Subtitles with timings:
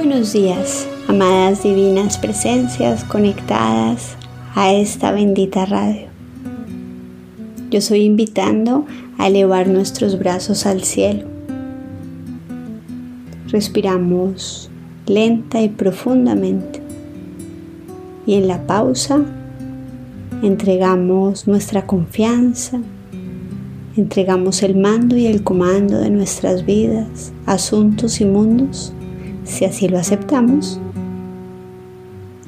[0.00, 4.14] Buenos días, amadas divinas presencias conectadas
[4.54, 6.06] a esta bendita radio.
[7.68, 8.86] Yo soy invitando
[9.18, 11.26] a elevar nuestros brazos al cielo.
[13.48, 14.70] Respiramos
[15.06, 16.80] lenta y profundamente.
[18.24, 19.20] Y en la pausa
[20.44, 22.78] entregamos nuestra confianza,
[23.96, 28.92] entregamos el mando y el comando de nuestras vidas, asuntos y mundos
[29.48, 30.78] si así lo aceptamos.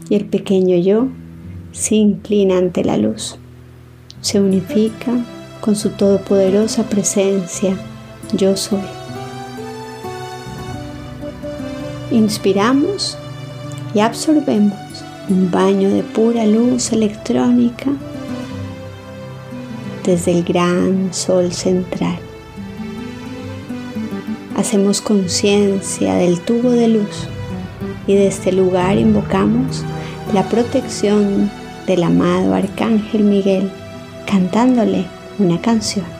[0.08, 1.08] Y el pequeño yo
[1.72, 3.38] se inclina ante la luz,
[4.20, 5.12] se unifica
[5.60, 7.76] con su todopoderosa presencia,
[8.32, 8.80] yo soy.
[12.10, 13.16] Inspiramos
[13.94, 14.74] y absorbemos
[15.28, 17.90] un baño de pura luz electrónica
[20.04, 22.29] desde el gran sol central
[24.60, 27.28] hacemos conciencia del tubo de luz
[28.06, 29.82] y de este lugar invocamos
[30.34, 31.50] la protección
[31.86, 33.70] del amado Arcángel Miguel
[34.26, 35.06] cantándole
[35.38, 36.19] una canción.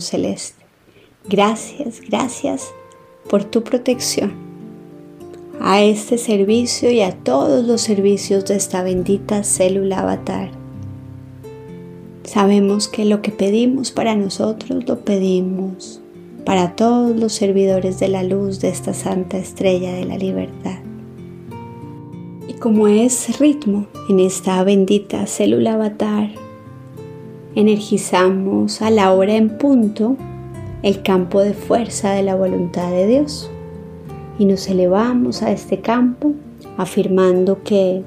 [0.00, 0.64] Celeste,
[1.28, 2.72] gracias, gracias
[3.30, 4.32] por tu protección
[5.60, 10.50] a este servicio y a todos los servicios de esta bendita célula avatar.
[12.24, 16.00] Sabemos que lo que pedimos para nosotros lo pedimos
[16.44, 20.80] para todos los servidores de la luz de esta santa estrella de la libertad.
[22.48, 26.41] Y como es ritmo en esta bendita célula avatar,
[27.54, 30.16] energizamos a la hora en punto
[30.82, 33.50] el campo de fuerza de la voluntad de Dios
[34.38, 36.32] y nos elevamos a este campo
[36.78, 38.02] afirmando que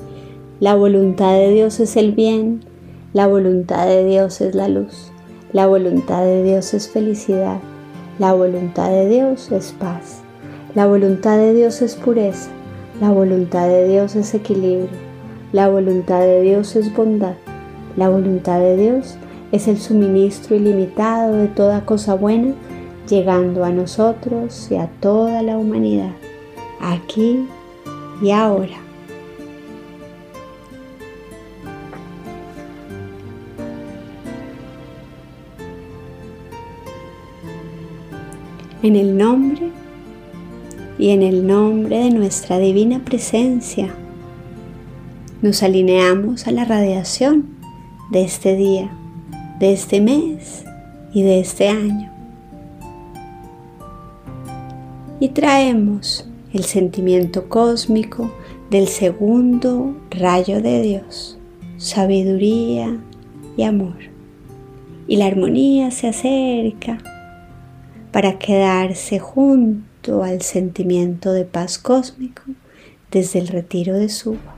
[0.60, 2.62] la voluntad de Dios es el bien,
[3.14, 5.12] la voluntad de Dios es la luz,
[5.54, 7.60] la voluntad de Dios es felicidad,
[8.18, 10.22] la voluntad de Dios es paz,
[10.74, 12.50] la voluntad de Dios es pureza,
[13.00, 14.90] la voluntad de Dios es equilibrio,
[15.52, 17.36] la voluntad de Dios es bondad,
[17.96, 19.18] la voluntad de Dios
[19.56, 22.54] es el suministro ilimitado de toda cosa buena,
[23.08, 26.12] llegando a nosotros y a toda la humanidad,
[26.82, 27.48] aquí
[28.22, 28.76] y ahora.
[38.84, 39.72] En el nombre
[41.00, 43.96] y en el nombre de nuestra divina presencia,
[45.42, 47.56] nos alineamos a la radiación
[48.12, 48.92] de este día
[49.60, 50.64] de este mes
[51.14, 52.12] y de este año.
[55.20, 58.32] Y traemos el sentimiento cósmico
[58.70, 61.38] del segundo rayo de Dios,
[61.78, 62.98] sabiduría,
[63.58, 63.96] y amor.
[65.08, 66.98] Y la armonía se acerca
[68.12, 72.44] para quedarse junto al sentimiento de paz cósmico
[73.12, 74.55] desde el retiro de Suba.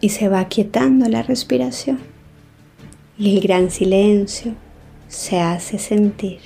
[0.00, 1.98] Y se va quietando la respiración
[3.20, 4.54] y el gran silencio
[5.08, 6.38] se hace sentir.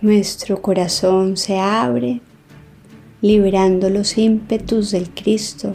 [0.00, 2.20] Nuestro corazón se abre
[3.20, 5.74] liberando los ímpetus del Cristo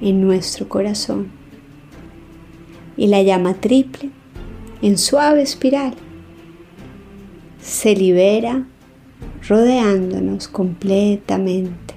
[0.00, 1.30] en nuestro corazón.
[2.96, 4.10] Y la llama triple,
[4.82, 5.94] en suave espiral,
[7.62, 8.66] se libera
[9.50, 11.96] rodeándonos completamente.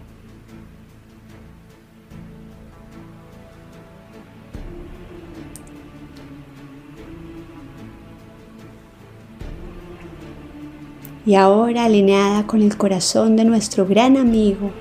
[11.28, 14.72] Y ahora alineada con el corazón de nuestro gran amigo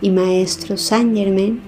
[0.00, 1.60] y maestro Saint Germain,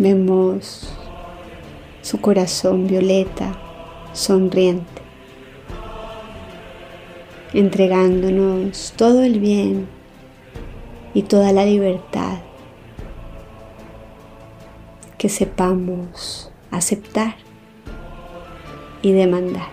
[0.00, 0.88] Vemos
[2.00, 3.52] su corazón violeta,
[4.14, 5.02] sonriente,
[7.52, 9.86] entregándonos todo el bien
[11.12, 12.38] y toda la libertad
[15.18, 17.34] que sepamos aceptar
[19.02, 19.68] y demandar.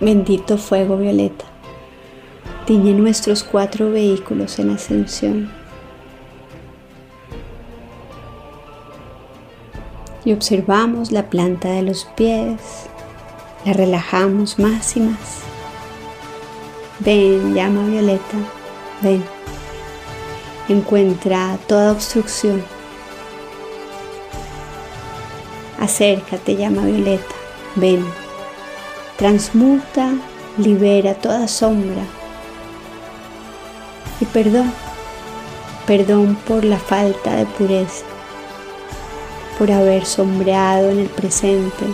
[0.00, 1.55] Bendito fuego violeta
[2.66, 5.50] tiñe nuestros cuatro vehículos en ascensión.
[10.24, 12.60] Y observamos la planta de los pies,
[13.64, 15.42] la relajamos más y más.
[16.98, 18.36] Ven, llama violeta,
[19.00, 19.22] ven.
[20.68, 22.64] Encuentra toda obstrucción.
[25.78, 27.34] Acércate, llama violeta,
[27.76, 28.04] ven.
[29.16, 30.14] Transmuta,
[30.58, 32.02] libera toda sombra,
[34.20, 34.72] y perdón,
[35.86, 38.04] perdón por la falta de pureza,
[39.58, 41.84] por haber sombreado en el presente,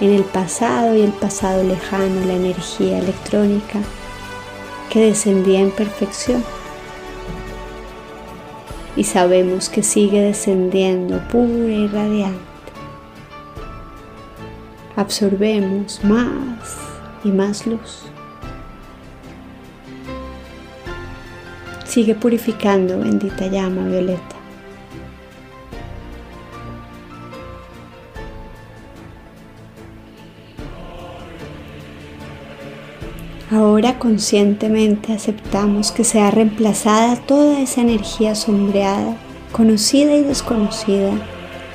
[0.00, 3.80] en el pasado y el pasado lejano la energía electrónica
[4.90, 6.44] que descendía en perfección.
[8.96, 12.38] Y sabemos que sigue descendiendo pura y radiante.
[14.96, 16.76] Absorbemos más
[17.22, 18.02] y más luz.
[21.98, 24.36] Sigue purificando, bendita llama violeta.
[33.50, 39.16] Ahora conscientemente aceptamos que sea reemplazada toda esa energía sombreada,
[39.50, 41.10] conocida y desconocida,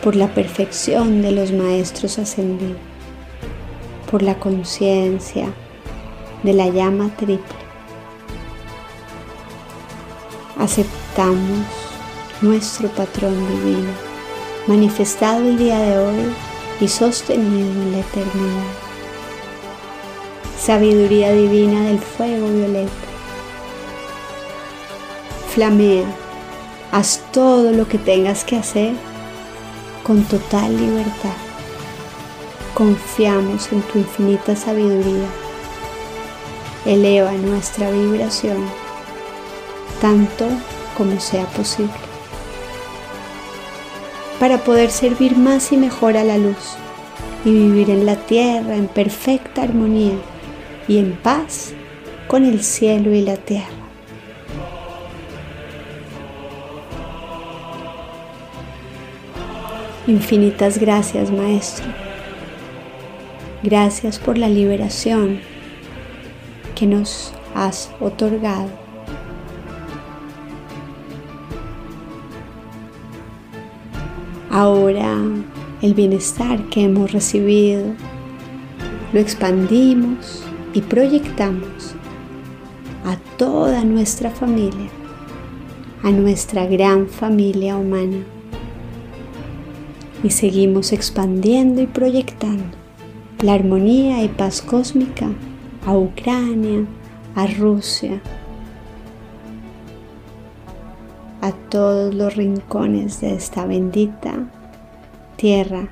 [0.01, 2.77] por la perfección de los maestros ascendidos,
[4.09, 5.47] por la conciencia
[6.43, 7.62] de la llama triple
[10.63, 11.65] aceptamos
[12.41, 13.91] nuestro patrón divino,
[14.65, 16.33] manifestado el día de hoy
[16.79, 18.71] y sostenido en la eternidad.
[20.57, 22.91] Sabiduría divina del fuego violeta.
[25.53, 26.05] Flamea,
[26.93, 28.93] haz todo lo que tengas que hacer
[30.01, 31.35] con total libertad.
[32.73, 35.27] Confiamos en tu infinita sabiduría.
[36.85, 38.82] Eleva nuestra vibración
[40.03, 40.49] tanto
[40.97, 41.93] como sea posible,
[44.37, 46.75] para poder servir más y mejor a la luz
[47.45, 50.17] y vivir en la tierra en perfecta armonía
[50.89, 51.71] y en paz
[52.27, 53.69] con el cielo y la tierra.
[60.05, 61.85] Infinitas gracias, Maestro.
[63.63, 65.39] Gracias por la liberación
[66.75, 68.82] que nos has otorgado
[74.55, 75.17] Ahora
[75.81, 77.85] el bienestar que hemos recibido
[79.11, 80.43] lo expandimos
[80.75, 81.95] y proyectamos
[83.03, 84.91] a toda nuestra familia,
[86.03, 88.23] a nuestra gran familia humana.
[90.23, 92.77] Y seguimos expandiendo y proyectando
[93.41, 95.29] la armonía y paz cósmica
[95.87, 96.85] a Ucrania,
[97.33, 98.21] a Rusia,
[101.43, 104.49] a todos los rincones de esta bendita
[105.35, 105.89] tierra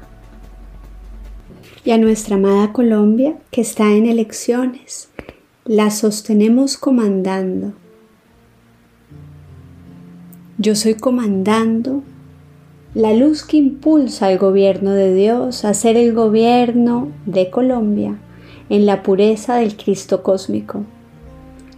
[1.83, 5.09] y a nuestra amada Colombia que está en elecciones.
[5.65, 7.73] La sostenemos comandando
[10.57, 12.01] Yo soy comandando
[12.93, 18.17] la luz que impulsa al gobierno de Dios a ser el gobierno de Colombia
[18.69, 20.85] en la pureza del Cristo cósmico.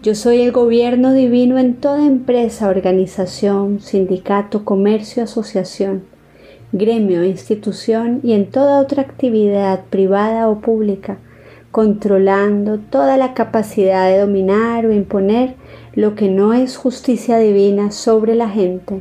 [0.04, 6.04] Yo soy el gobierno divino en toda empresa, organización, sindicato, comercio, asociación,
[6.74, 11.20] gremio, institución y en toda otra actividad privada o pública,
[11.72, 15.56] controlando toda la capacidad de dominar o imponer
[15.96, 19.00] lo que no es justicia divina sobre la gente.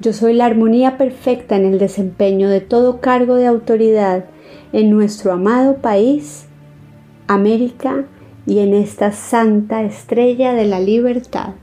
[0.00, 4.26] Yo soy la armonía perfecta en el desempeño de todo cargo de autoridad
[4.72, 6.46] en nuestro amado país,
[7.26, 8.04] América,
[8.46, 11.54] y en esta santa estrella de la libertad.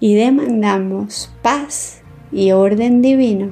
[0.00, 3.50] Y demandamos paz y orden divino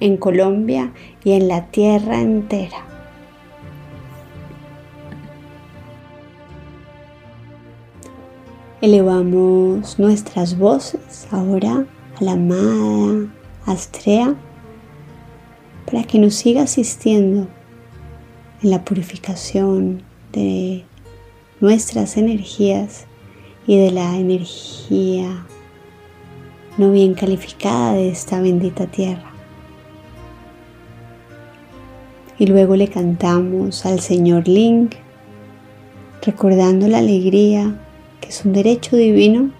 [0.00, 2.84] en Colombia y en la tierra entera.
[8.80, 11.86] Elevamos nuestras voces ahora
[12.18, 13.28] a la amada
[13.64, 14.34] Astrea
[15.86, 17.46] para que nos siga asistiendo
[18.62, 20.02] en la purificación
[20.32, 20.84] de
[21.60, 23.06] nuestras energías
[23.66, 25.46] y de la energía
[26.78, 29.30] no bien calificada de esta bendita tierra.
[32.38, 34.94] Y luego le cantamos al Señor Link,
[36.22, 37.78] recordando la alegría
[38.20, 39.50] que es un derecho divino,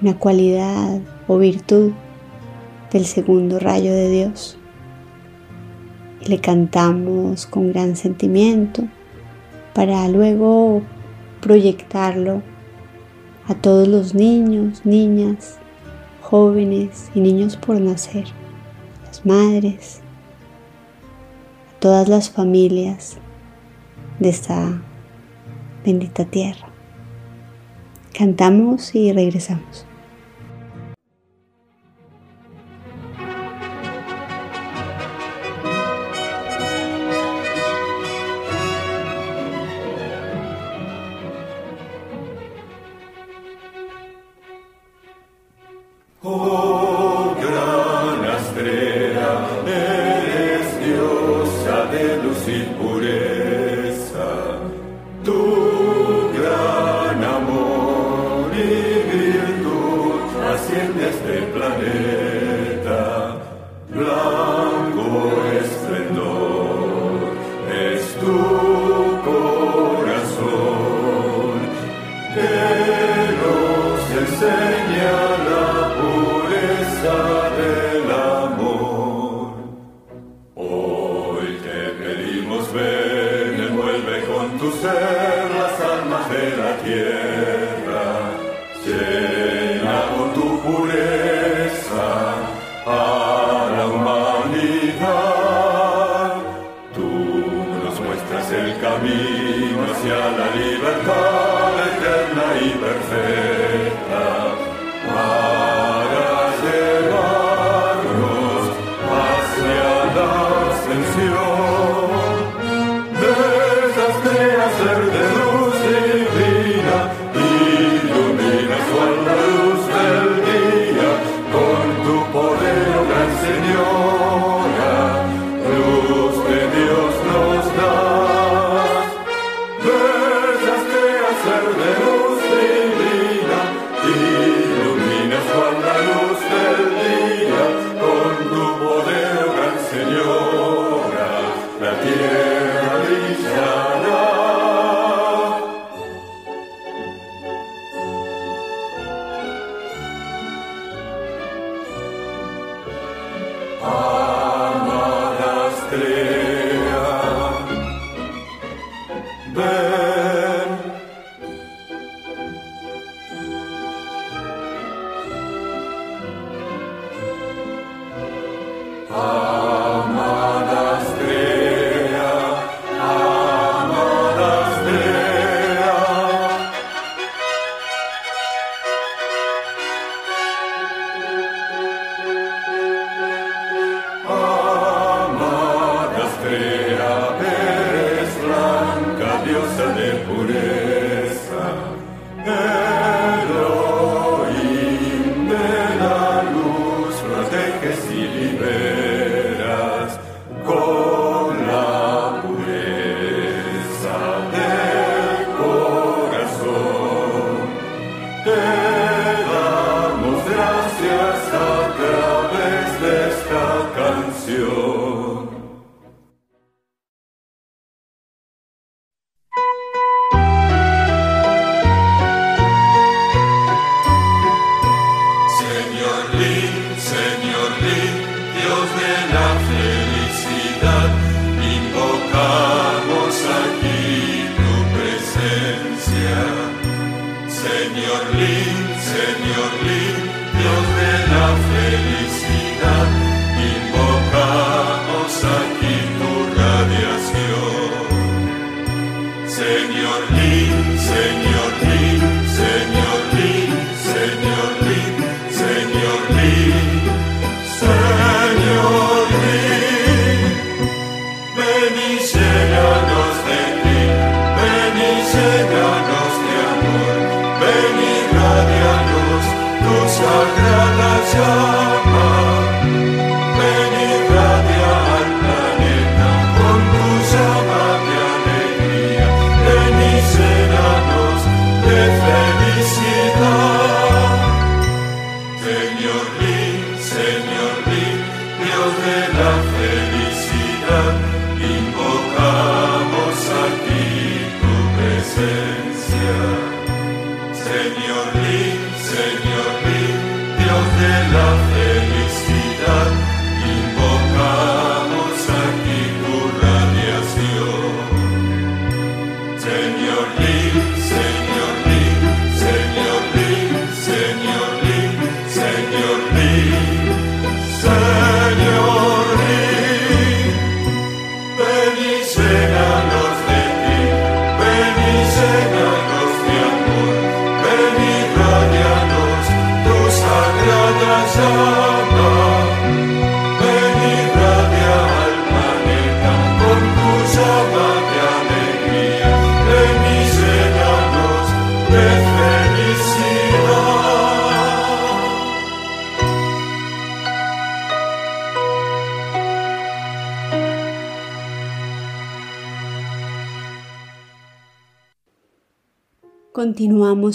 [0.00, 1.92] una cualidad o virtud
[2.92, 4.58] del segundo rayo de Dios
[6.26, 8.84] le cantamos con gran sentimiento
[9.74, 10.82] para luego
[11.40, 12.42] proyectarlo
[13.48, 15.58] a todos los niños, niñas,
[16.20, 18.26] jóvenes y niños por nacer,
[19.06, 20.00] las madres,
[21.70, 23.18] a todas las familias
[24.18, 24.80] de esta
[25.84, 26.68] bendita tierra.
[28.16, 29.86] Cantamos y regresamos.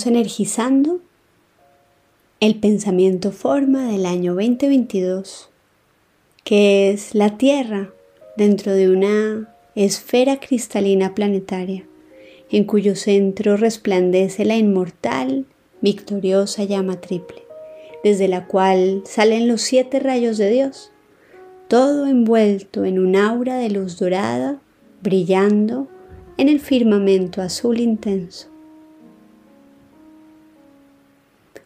[0.05, 0.99] Energizando
[2.39, 5.49] el pensamiento forma del año 2022,
[6.43, 7.89] que es la Tierra
[8.35, 11.85] dentro de una esfera cristalina planetaria,
[12.51, 15.45] en cuyo centro resplandece la inmortal,
[15.81, 17.43] victoriosa llama triple,
[18.03, 20.91] desde la cual salen los siete rayos de Dios,
[21.67, 24.61] todo envuelto en un aura de luz dorada,
[25.01, 25.87] brillando
[26.37, 28.56] en el firmamento azul intenso.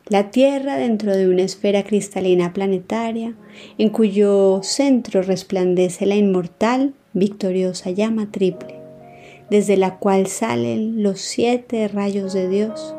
[0.08, 3.36] La Tierra dentro de una esfera cristalina planetaria,
[3.78, 8.76] en cuyo centro resplandece la inmortal, victoriosa llama triple,
[9.50, 12.96] desde la cual salen los siete rayos de Dios,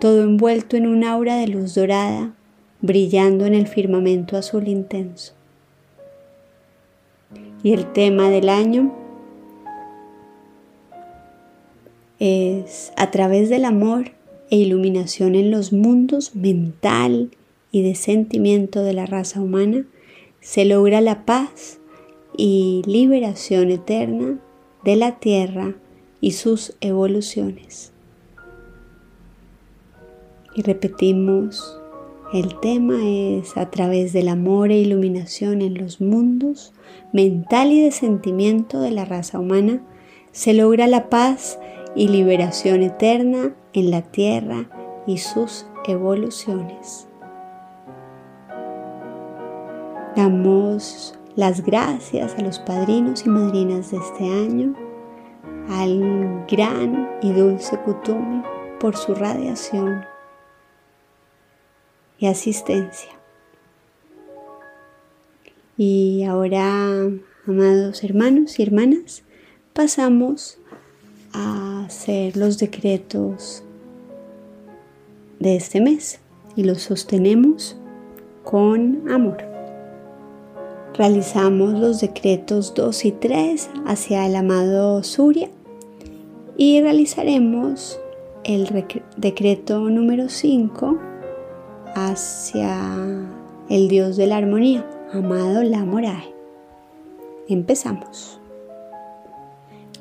[0.00, 2.34] todo envuelto en un aura de luz dorada,
[2.80, 5.32] brillando en el firmamento azul intenso.
[7.62, 8.94] Y el tema del año
[12.20, 14.17] es a través del amor
[14.50, 17.30] e iluminación en los mundos mental
[17.70, 19.84] y de sentimiento de la raza humana,
[20.40, 21.78] se logra la paz
[22.36, 24.38] y liberación eterna
[24.84, 25.74] de la Tierra
[26.20, 27.92] y sus evoluciones.
[30.54, 31.78] Y repetimos,
[32.32, 36.72] el tema es a través del amor e iluminación en los mundos
[37.12, 39.82] mental y de sentimiento de la raza humana,
[40.32, 41.58] se logra la paz
[41.94, 44.68] y liberación eterna en la tierra
[45.06, 47.06] y sus evoluciones.
[50.16, 54.74] Damos las gracias a los padrinos y madrinas de este año,
[55.68, 58.42] al gran y dulce Kutumi
[58.80, 60.04] por su radiación
[62.18, 63.12] y asistencia.
[65.76, 67.08] Y ahora,
[67.46, 69.22] amados hermanos y hermanas,
[69.72, 70.58] pasamos
[71.32, 73.62] a hacer los decretos
[75.38, 76.20] de este mes
[76.56, 77.76] y los sostenemos
[78.44, 79.38] con amor.
[80.94, 85.48] Realizamos los decretos 2 y 3 hacia el amado Surya
[86.56, 88.00] y realizaremos
[88.44, 88.84] el
[89.16, 90.98] decreto número 5
[91.94, 92.96] hacia
[93.68, 96.34] el Dios de la armonía, amado Lamorae.
[97.48, 98.37] Empezamos.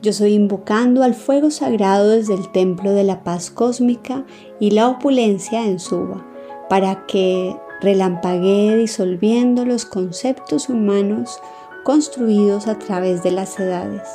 [0.02, 4.26] Yo soy invocando al fuego sagrado desde el templo de la paz cósmica
[4.60, 6.26] y la opulencia en Suba,
[6.70, 11.40] para que relampaguee disolviendo los conceptos humanos
[11.84, 14.08] construidos a través de las edades.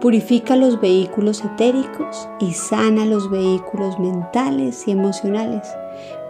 [0.00, 5.66] Purifica los vehículos etéricos y sana los vehículos mentales y emocionales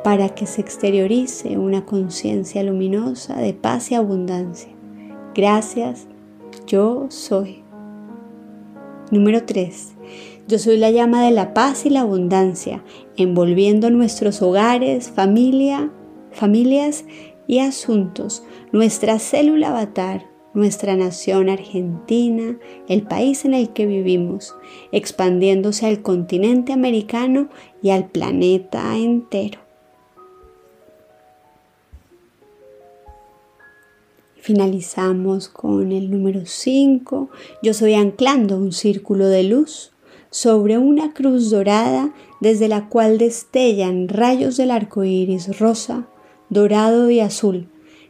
[0.04, 4.70] para que se exteriorice una conciencia luminosa de paz y abundancia.
[5.35, 6.07] Gracias,
[6.66, 7.63] yo soy.
[9.10, 9.94] Número 3.
[10.48, 12.82] Yo soy la llama de la paz y la abundancia,
[13.16, 15.90] envolviendo nuestros hogares, familia,
[16.32, 17.04] familias
[17.46, 24.54] y asuntos, nuestra célula avatar, nuestra nación argentina, el país en el que vivimos,
[24.92, 27.48] expandiéndose al continente americano
[27.82, 29.63] y al planeta entero.
[34.44, 37.30] Finalizamos con el número 5.
[37.62, 39.92] Yo soy anclando un círculo de luz
[40.28, 46.07] sobre una cruz dorada desde la cual destellan rayos del arco iris rosa,
[46.50, 47.68] dorado y azul,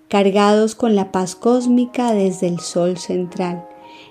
[0.08, 3.68] cargados con la paz cósmica desde el sol central,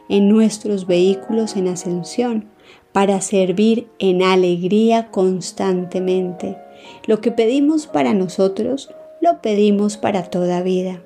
[0.08, 2.46] en nuestros vehículos en ascensión,
[2.94, 6.58] para servir en alegría constantemente.
[7.06, 11.02] Lo que pedimos para nosotros, lo pedimos para toda vida.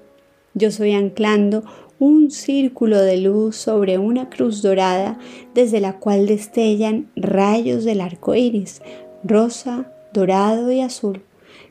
[0.57, 1.63] Yo soy anclando
[1.99, 5.19] un círculo de luz sobre una cruz dorada
[5.53, 8.81] desde la cual destellan rayos del arco iris,
[9.23, 11.21] rosa, dorado y azul,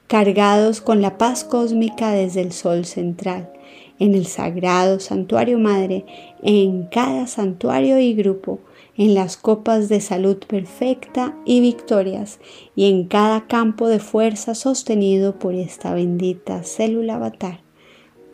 [0.07, 3.51] cargados con la paz cósmica desde el sol central,
[3.99, 6.05] en el sagrado santuario madre,
[6.45, 8.61] en cada santuario y grupo,
[8.97, 12.39] en las copas de salud perfecta y victorias,
[12.77, 17.66] y en cada campo de fuerza sostenido por esta bendita célula avatar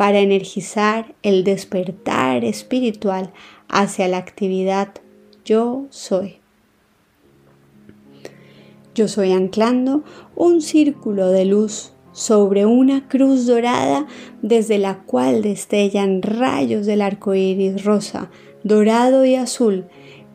[0.03, 3.33] para energizar el despertar espiritual
[3.69, 4.89] hacia la actividad
[5.45, 6.41] yo soy.
[8.97, 10.03] Yo soy anclando
[10.35, 14.09] un círculo de luz sobre una cruz dorada
[14.43, 18.29] desde la cual destellan rayos del arco iris rosa,
[18.65, 19.85] dorado y azul,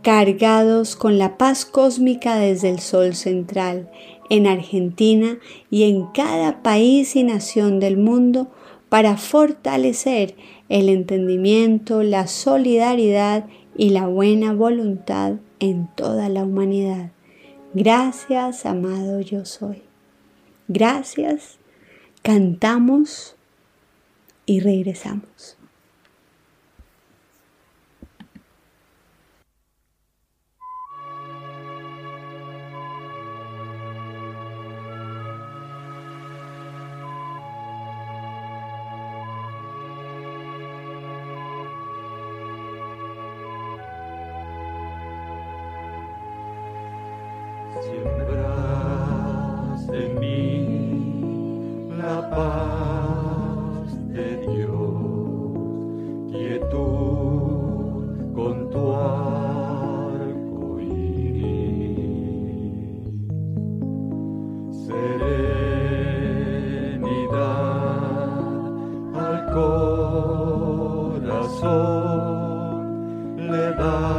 [0.01, 3.91] cargados con la paz cósmica desde el sol central,
[4.29, 8.47] en Argentina y en cada país y nación del mundo
[8.89, 10.35] para fortalecer
[10.69, 13.45] el entendimiento, la solidaridad
[13.75, 17.11] y la buena voluntad en toda la humanidad.
[17.73, 19.83] Gracias, amado yo soy.
[20.67, 21.57] Gracias.
[22.21, 23.35] Cantamos
[24.45, 25.56] y regresamos.
[73.77, 74.16] Hoy,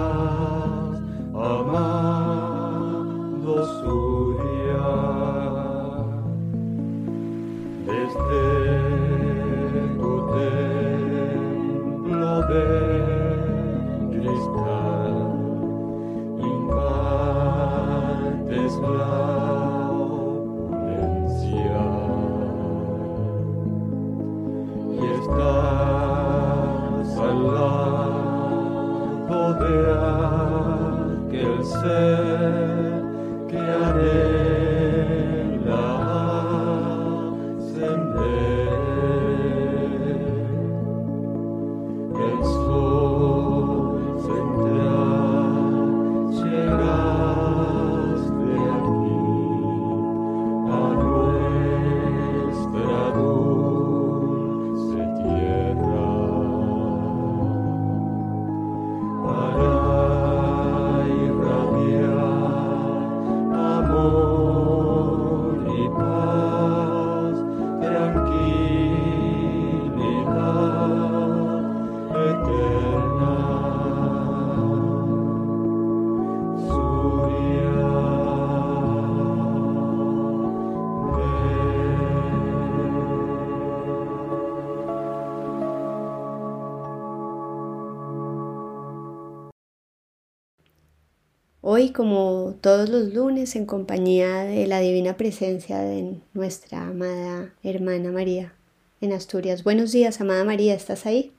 [92.60, 98.52] todos los lunes, en compañía de la divina presencia de nuestra amada hermana María
[99.00, 99.62] en Asturias.
[99.64, 101.32] Buenos días, amada María, ¿estás ahí?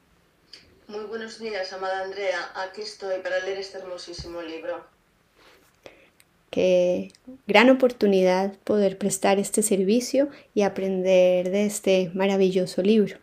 [0.88, 2.38] Muy buenos días, amada Andrea.
[2.56, 4.84] Aquí estoy para leer este hermosísimo libro.
[6.50, 7.12] Qué
[7.46, 13.18] gran oportunidad poder prestar este servicio y aprender de este maravilloso libro.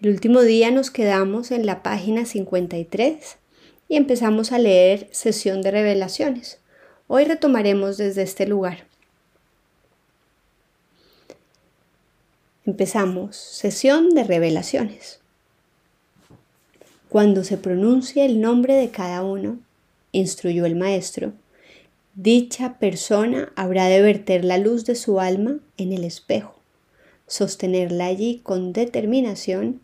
[0.00, 3.36] El último día nos quedamos en la página 53
[3.88, 6.59] y empezamos a leer sesión de revelaciones,
[7.12, 8.84] Hoy retomaremos desde este lugar.
[12.64, 15.18] Empezamos sesión de revelaciones.
[17.08, 19.58] Cuando se pronuncie el nombre de cada uno,
[20.12, 21.32] instruyó el maestro,
[22.14, 26.54] dicha persona habrá de verter la luz de su alma en el espejo,
[27.26, 29.80] sostenerla allí con determinación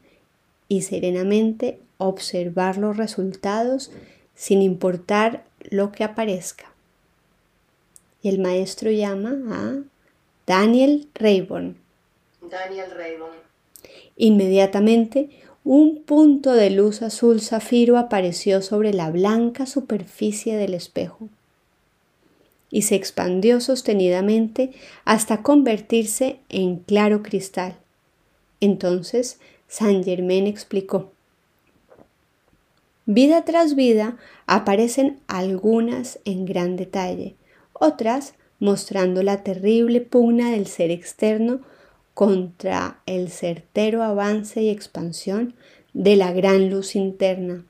[0.68, 3.90] y serenamente observar los resultados
[4.36, 6.75] sin importar lo que aparezca.
[8.26, 9.82] Y el maestro llama a
[10.48, 11.76] Daniel Rayburn.
[12.40, 13.36] Daniel Rayburn.
[14.16, 15.30] Inmediatamente
[15.62, 21.28] un punto de luz azul zafiro apareció sobre la blanca superficie del espejo
[22.68, 24.72] y se expandió sostenidamente
[25.04, 27.76] hasta convertirse en claro cristal.
[28.60, 31.12] Entonces Saint Germain explicó.
[33.04, 34.16] Vida tras vida
[34.48, 37.36] aparecen algunas en gran detalle,
[37.78, 41.60] otras mostrando la terrible pugna del ser externo
[42.14, 45.54] contra el certero avance y expansión
[45.92, 47.64] de la gran luz interna.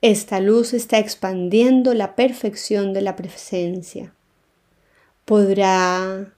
[0.00, 4.12] Esta luz está expandiendo la perfección de la presencia.
[5.24, 6.32] Podrá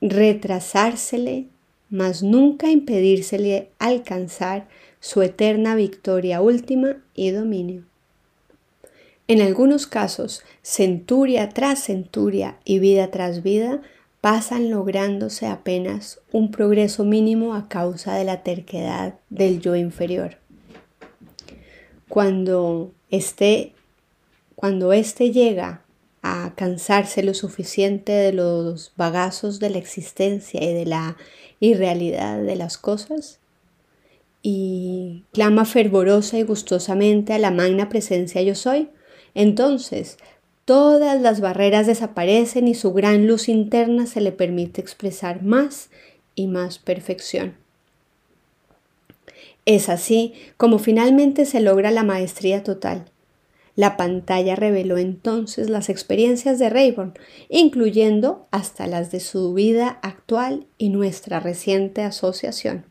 [0.00, 1.46] retrasársele,
[1.90, 4.68] mas nunca impedírsele alcanzar
[5.00, 7.87] su eterna victoria última y dominio.
[9.28, 13.82] En algunos casos, centuria tras centuria y vida tras vida
[14.22, 20.38] pasan lográndose apenas un progreso mínimo a causa de la terquedad del yo inferior.
[22.08, 23.74] Cuando este,
[24.54, 25.82] cuando éste llega
[26.22, 31.18] a cansarse lo suficiente de los bagazos de la existencia y de la
[31.60, 33.40] irrealidad de las cosas,
[34.40, 38.88] y clama fervorosa y gustosamente a la magna presencia yo soy,
[39.38, 40.18] entonces
[40.64, 45.88] todas las barreras desaparecen y su gran luz interna se le permite expresar más
[46.34, 47.54] y más perfección.
[49.64, 53.06] Es así como finalmente se logra la maestría total.
[53.76, 57.14] La pantalla reveló entonces las experiencias de Rayburn,
[57.48, 62.84] incluyendo hasta las de su vida actual y nuestra reciente asociación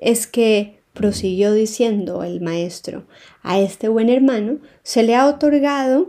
[0.00, 3.04] es que, prosiguió diciendo el maestro,
[3.42, 6.08] a este buen hermano se le ha otorgado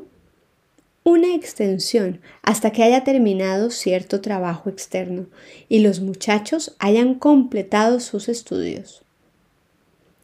[1.04, 5.26] una extensión hasta que haya terminado cierto trabajo externo
[5.68, 9.04] y los muchachos hayan completado sus estudios.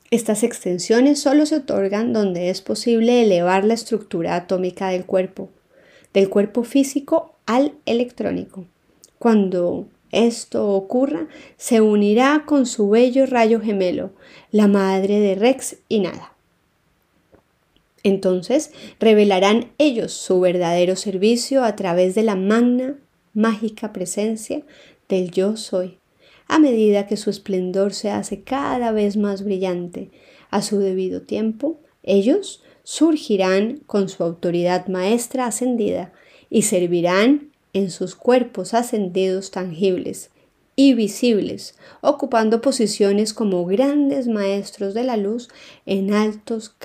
[0.09, 5.49] Estas extensiones solo se otorgan donde es posible elevar la estructura atómica del cuerpo,
[6.13, 8.65] del cuerpo físico al electrónico.
[9.19, 14.11] Cuando esto ocurra, se unirá con su bello rayo gemelo,
[14.51, 16.33] la madre de Rex y nada.
[18.03, 22.95] Entonces revelarán ellos su verdadero servicio a través de la magna,
[23.33, 24.61] mágica presencia
[25.09, 25.97] del yo soy,
[26.47, 30.09] a medida que su esplendor se hace cada vez más brillante.
[30.49, 36.13] A su debido tiempo, ellos surgirán con su autoridad maestra ascendida
[36.49, 37.46] y servirán
[37.77, 40.31] en sus cuerpos ascendidos tangibles
[40.75, 45.49] y visibles, ocupando posiciones como grandes maestros de la luz
[45.85, 46.75] en altos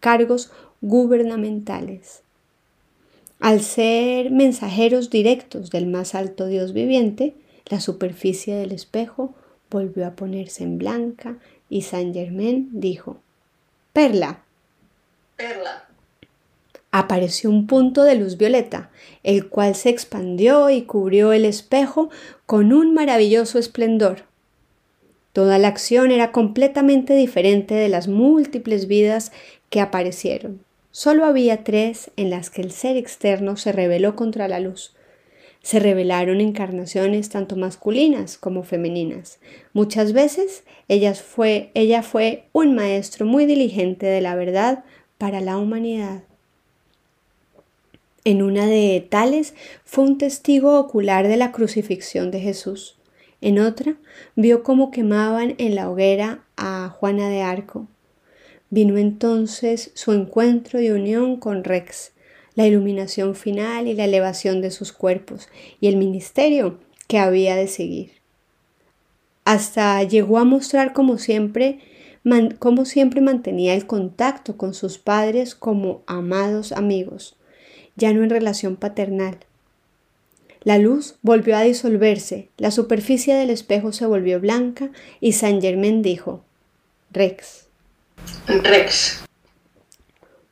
[0.00, 2.22] cargos gubernamentales.
[3.40, 7.34] Al ser mensajeros directos del más alto Dios viviente,
[7.66, 9.34] la superficie del espejo
[9.70, 13.18] volvió a ponerse en blanca y Saint Germain dijo,
[13.92, 14.44] Perla.
[15.36, 15.88] Perla
[16.96, 18.88] apareció un punto de luz violeta,
[19.24, 22.08] el cual se expandió y cubrió el espejo
[22.46, 24.26] con un maravilloso esplendor.
[25.32, 29.32] Toda la acción era completamente diferente de las múltiples vidas
[29.70, 30.60] que aparecieron.
[30.92, 34.94] Solo había tres en las que el ser externo se rebeló contra la luz.
[35.62, 39.40] Se revelaron encarnaciones tanto masculinas como femeninas.
[39.72, 40.62] Muchas veces
[41.26, 44.84] fue, ella fue un maestro muy diligente de la verdad
[45.18, 46.22] para la humanidad.
[48.26, 49.52] En una de tales
[49.84, 52.96] fue un testigo ocular de la crucifixión de Jesús.
[53.42, 53.96] En otra
[54.34, 57.86] vio cómo quemaban en la hoguera a Juana de Arco.
[58.70, 62.12] Vino entonces su encuentro y unión con Rex,
[62.54, 67.68] la iluminación final y la elevación de sus cuerpos y el ministerio que había de
[67.68, 68.12] seguir.
[69.44, 71.80] Hasta llegó a mostrar como siempre,
[72.58, 77.36] como siempre mantenía el contacto con sus padres como amados amigos
[77.96, 79.38] ya no en relación paternal.
[80.62, 86.02] La luz volvió a disolverse, la superficie del espejo se volvió blanca y Saint Germain
[86.02, 86.42] dijo,
[87.10, 87.66] Rex.
[88.46, 89.24] Rex.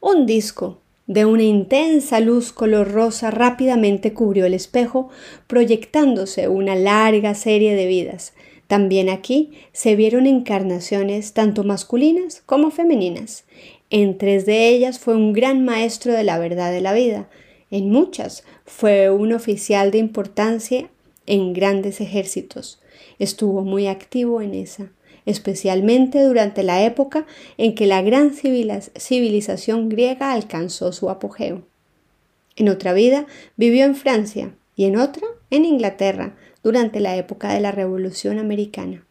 [0.01, 5.09] Un disco, de una intensa luz color rosa rápidamente cubrió el espejo,
[5.47, 8.35] proyectándose una larga serie de vidas.
[8.67, 13.45] También aquí se vieron encarnaciones tanto masculinas como femeninas.
[13.93, 17.29] En tres de ellas fue un gran maestro de la verdad de la vida.
[17.71, 20.91] En muchas fue un oficial de importancia
[21.27, 22.81] en grandes ejércitos.
[23.21, 24.91] Estuvo muy activo en esa
[25.27, 27.27] especialmente durante la época
[27.57, 31.63] en que la gran civilización griega alcanzó su apogeo.
[32.57, 33.27] En otra vida
[33.57, 39.07] vivió en Francia y en otra en Inglaterra durante la época de la Revolución Americana.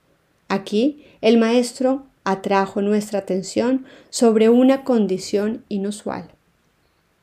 [0.47, 6.29] Aquí el maestro atrajo nuestra atención sobre una condición inusual.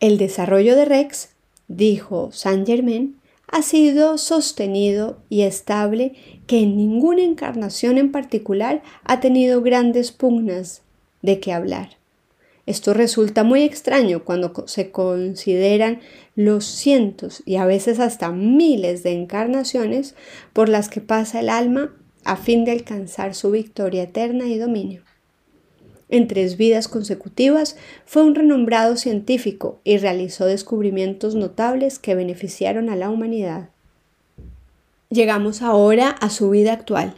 [0.00, 1.30] El desarrollo de Rex,
[1.68, 3.16] dijo Saint Germain,
[3.50, 6.14] ha sido sostenido y estable
[6.46, 10.82] que en ninguna encarnación en particular ha tenido grandes pugnas
[11.22, 11.96] de qué hablar.
[12.66, 16.00] Esto resulta muy extraño cuando se consideran
[16.36, 20.14] los cientos y a veces hasta miles de encarnaciones
[20.52, 21.94] por las que pasa el alma
[22.28, 25.02] a fin de alcanzar su victoria eterna y dominio.
[26.10, 32.96] En tres vidas consecutivas fue un renombrado científico y realizó descubrimientos notables que beneficiaron a
[32.96, 33.70] la humanidad.
[35.08, 37.14] Llegamos ahora a su vida actual,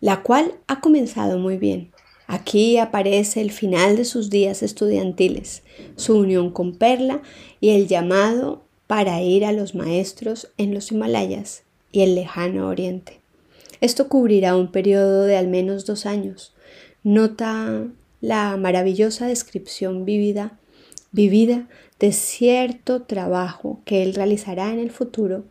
[0.00, 1.90] la cual ha comenzado muy bien.
[2.28, 5.64] Aquí aparece el final de sus días estudiantiles,
[5.96, 7.20] su unión con Perla
[7.60, 13.21] y el llamado para ir a los maestros en los Himalayas y el lejano oriente.
[13.82, 16.54] Esto cubrirá un periodo de al menos dos años.
[17.02, 17.88] Nota
[18.20, 20.56] la maravillosa descripción vivida,
[21.10, 21.68] vivida
[21.98, 25.46] de cierto trabajo que él realizará en el futuro,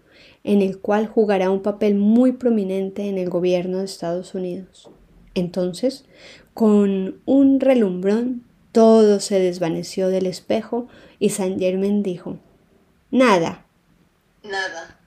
[0.46, 4.90] en el cual jugará un papel muy prominente en el gobierno de Estados Unidos.
[5.36, 6.06] Entonces,
[6.54, 10.88] con un relumbrón, todo se desvaneció del espejo
[11.20, 12.38] y San Germain dijo,
[13.12, 13.66] Nada.
[14.42, 15.01] Nada.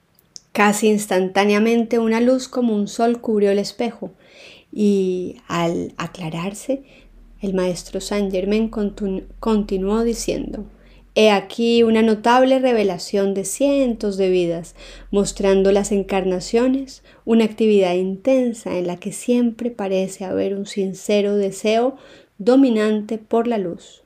[0.55, 4.13] Casi instantáneamente una luz como un sol cubrió el espejo
[4.71, 6.83] y al aclararse
[7.41, 10.63] el maestro Saint Germain continuó diciendo,
[11.13, 14.75] He aquí una notable revelación de cientos de vidas,
[15.11, 21.97] mostrando las encarnaciones, una actividad intensa en la que siempre parece haber un sincero deseo
[22.37, 24.03] dominante por la luz.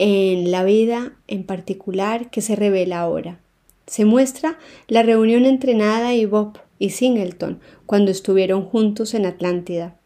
[0.00, 3.43] En la vida en particular que se revela ahora.
[3.86, 9.96] Se muestra la reunión entre Nada y Bob y Singleton cuando estuvieron juntos en Atlántida.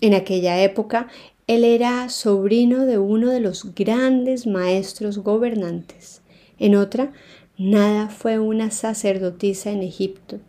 [0.00, 1.08] En aquella época
[1.46, 6.22] él era sobrino de uno de los grandes maestros gobernantes.
[6.58, 7.12] En otra,
[7.56, 10.40] nada fue una sacerdotisa en Egipto,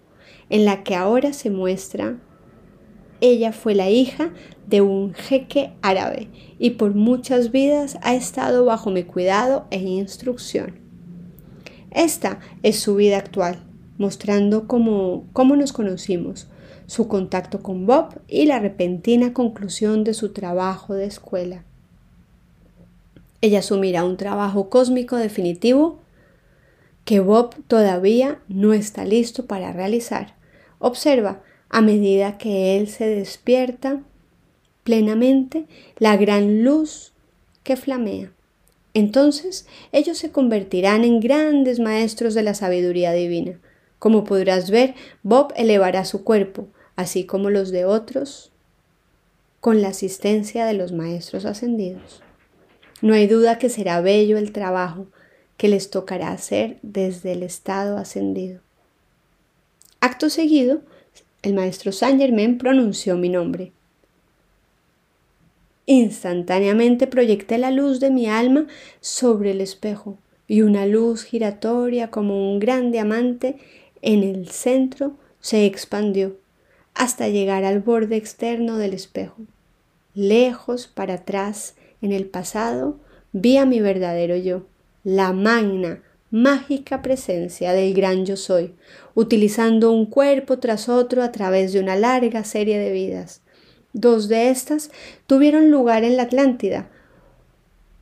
[0.49, 2.17] en la que ahora se muestra
[3.21, 4.32] ella fue la hija
[4.67, 10.88] de un jeque árabe y por muchas vidas ha estado bajo mi cuidado e instrucción.
[11.92, 13.63] Esta es su vida actual,
[13.98, 16.48] mostrando cómo, cómo nos conocimos,
[16.87, 21.63] su contacto con Bob y la repentina conclusión de su trabajo de escuela.
[23.42, 26.00] Ella asumirá un trabajo cósmico definitivo
[27.06, 30.35] que Bob todavía no está listo para realizar.
[30.79, 34.02] Observa, a medida que él se despierta
[34.83, 35.65] plenamente,
[35.98, 37.13] la gran luz
[37.63, 38.31] que flamea.
[38.94, 43.60] Entonces ellos se convertirán en grandes maestros de la sabiduría divina.
[44.00, 48.52] Como podrás ver, Bob elevará su cuerpo, así como los de otros,
[49.60, 52.23] con la asistencia de los maestros ascendidos.
[53.02, 55.08] No hay duda que será bello el trabajo
[55.58, 58.62] que les tocará hacer desde el estado ascendido.
[60.00, 60.81] Acto seguido,
[61.42, 63.73] el maestro Saint Germain pronunció mi nombre.
[65.92, 68.67] Instantáneamente proyecté la luz de mi alma
[69.02, 73.58] sobre el espejo y una luz giratoria como un gran diamante
[74.04, 76.37] en el centro se expandió
[76.94, 79.37] hasta llegar al borde externo del espejo.
[80.13, 81.73] Lejos para atrás,
[82.04, 83.00] en el pasado,
[83.31, 84.67] vi a mi verdadero yo,
[85.04, 88.75] la magna, mágica presencia del gran yo soy,
[89.15, 93.42] utilizando un cuerpo tras otro a través de una larga serie de vidas.
[93.94, 94.92] Dos de estas
[95.27, 96.90] tuvieron lugar en la Atlántida,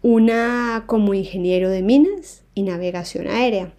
[0.01, 3.73] una como ingeniero de minas y navegación aérea.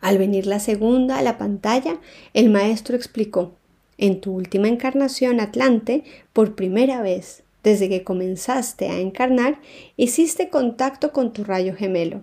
[0.00, 2.00] Al venir la segunda a la pantalla,
[2.34, 3.52] el maestro explicó
[3.98, 6.02] en tu última encarnación Atlante,
[6.32, 9.60] por primera vez desde que comenzaste a encarnar,
[9.96, 12.22] hiciste contacto con tu rayo gemelo.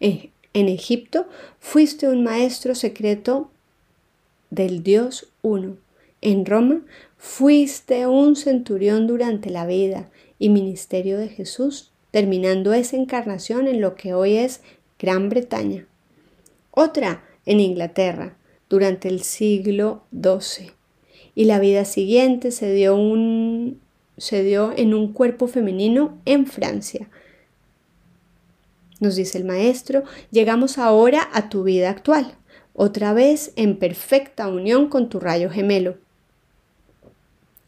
[0.00, 1.26] En, Egipto
[1.58, 3.50] fuiste un maestro secreto
[4.50, 5.76] del Dios uno.
[6.22, 6.82] En Roma
[7.26, 10.08] fuiste un centurión durante la vida
[10.38, 14.62] y ministerio de Jesús terminando esa encarnación en lo que hoy es
[14.98, 15.86] Gran Bretaña.
[16.70, 18.36] Otra en Inglaterra,
[18.70, 20.70] durante el siglo XII.
[21.34, 23.80] Y la vida siguiente se dio, un,
[24.16, 27.10] se dio en un cuerpo femenino en Francia.
[29.00, 32.36] Nos dice el maestro, llegamos ahora a tu vida actual,
[32.72, 36.05] otra vez en perfecta unión con tu rayo gemelo.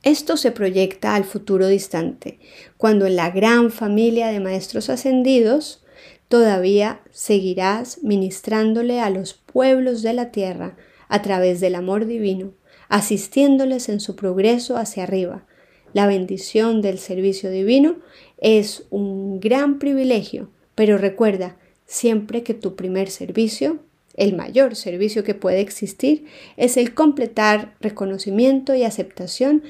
[0.09, 2.39] Esto se proyecta al futuro distante,
[2.79, 5.85] cuando en la gran familia de maestros ascendidos
[6.29, 10.79] todavía seguirás ministrándole a los pueblos de la tierra
[11.09, 12.55] a través del amor divino,
[12.89, 15.45] asistiéndoles en su progreso hacia arriba.
[15.93, 17.97] La bendición del servicio divino
[18.39, 23.81] es un gran privilegio, pero recuerda siempre que tu primer servicio
[24.19, 26.25] el mayor servicio que puede existir
[26.57, 29.63] es el completar reconocimiento y aceptación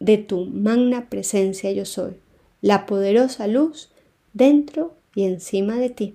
[0.00, 2.16] de tu magna presencia yo soy,
[2.60, 3.90] la poderosa luz
[4.32, 6.14] dentro y encima de ti.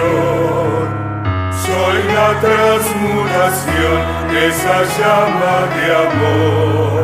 [1.65, 3.99] Soy la transmutación,
[4.47, 6.96] esa llama de amor.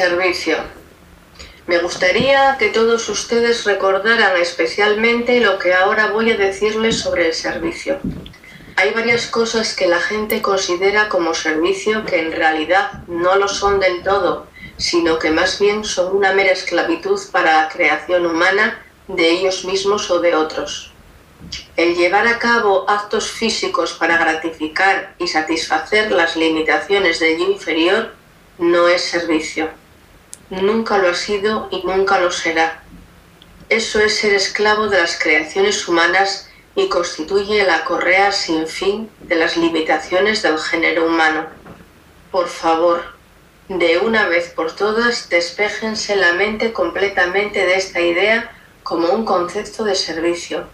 [0.00, 0.56] Servicio.
[1.66, 7.34] Me gustaría que todos ustedes recordaran especialmente lo que ahora voy a decirles sobre el
[7.34, 7.98] servicio.
[8.76, 13.78] Hay varias cosas que la gente considera como servicio que en realidad no lo son
[13.78, 14.46] del todo,
[14.78, 20.10] sino que más bien son una mera esclavitud para la creación humana de ellos mismos
[20.10, 20.92] o de otros.
[21.76, 28.14] El llevar a cabo actos físicos para gratificar y satisfacer las limitaciones del yo inferior
[28.56, 29.68] no es servicio.
[30.50, 32.82] Nunca lo ha sido y nunca lo será.
[33.68, 39.36] Eso es ser esclavo de las creaciones humanas y constituye la correa sin fin de
[39.36, 41.46] las limitaciones del género humano.
[42.32, 43.14] Por favor,
[43.68, 48.50] de una vez por todas, despéjense la mente completamente de esta idea
[48.82, 50.64] como un concepto de servicio.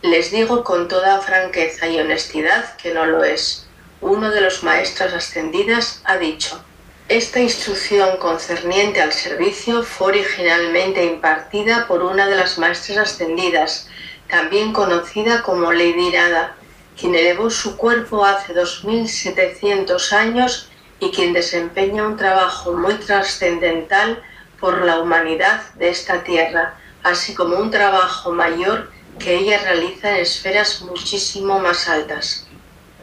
[0.00, 3.66] Les digo con toda franqueza y honestidad que no lo es.
[4.00, 6.62] Uno de los maestros ascendidas ha dicho,
[7.08, 13.88] esta instrucción concerniente al servicio fue originalmente impartida por una de las maestras ascendidas,
[14.28, 16.56] también conocida como Lady Irada,
[16.98, 24.20] quien elevó su cuerpo hace 2700 años y quien desempeña un trabajo muy trascendental
[24.58, 28.90] por la humanidad de esta tierra, así como un trabajo mayor
[29.20, 32.48] que ella realiza en esferas muchísimo más altas.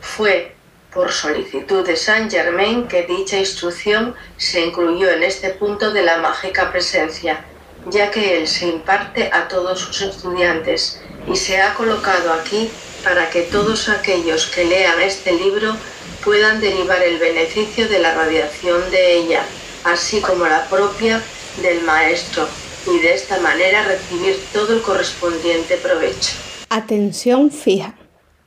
[0.02, 0.53] Fue
[0.94, 6.18] por solicitud de Saint Germain que dicha instrucción se incluyó en este punto de la
[6.18, 7.44] mágica presencia,
[7.90, 12.70] ya que él se imparte a todos sus estudiantes y se ha colocado aquí
[13.04, 15.76] para que todos aquellos que lean este libro
[16.24, 19.44] puedan derivar el beneficio de la radiación de ella,
[19.84, 21.22] así como la propia
[21.62, 22.48] del maestro,
[22.88, 26.32] y de esta manera recibir todo el correspondiente provecho.
[26.70, 27.96] Atención fija.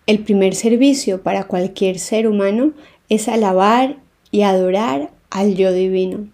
[0.07, 2.73] El primer servicio para cualquier ser humano
[3.09, 3.97] es alabar
[4.31, 6.29] y adorar al yo divino,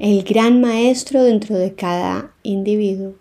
[0.00, 3.14] el gran maestro dentro de cada individuo.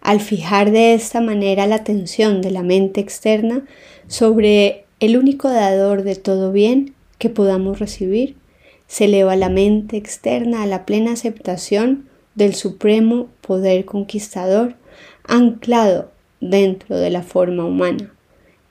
[0.00, 3.64] Al fijar de esta manera la atención de la mente externa
[4.06, 8.36] sobre el único dador de todo bien que podamos recibir,
[8.86, 14.76] se eleva la mente externa a la plena aceptación del supremo poder conquistador
[15.24, 18.14] anclado dentro de la forma humana,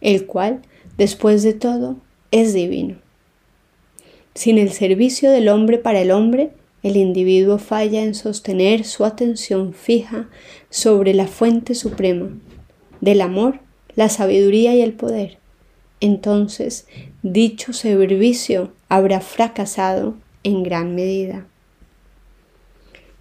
[0.03, 0.61] el cual,
[0.97, 1.97] después de todo,
[2.31, 2.97] es divino.
[4.35, 6.51] Sin el servicio del hombre para el hombre,
[6.83, 10.29] el individuo falla en sostener su atención fija
[10.69, 12.29] sobre la fuente suprema
[12.99, 13.59] del amor,
[13.95, 15.37] la sabiduría y el poder.
[16.01, 16.87] Entonces,
[17.21, 21.47] dicho servicio habrá fracasado en gran medida.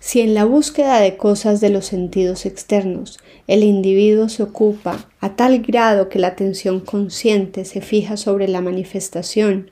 [0.04, 5.36] Si en la búsqueda de cosas de los sentidos externos el individuo se ocupa a
[5.36, 9.70] tal grado que la atención consciente se fija sobre la manifestación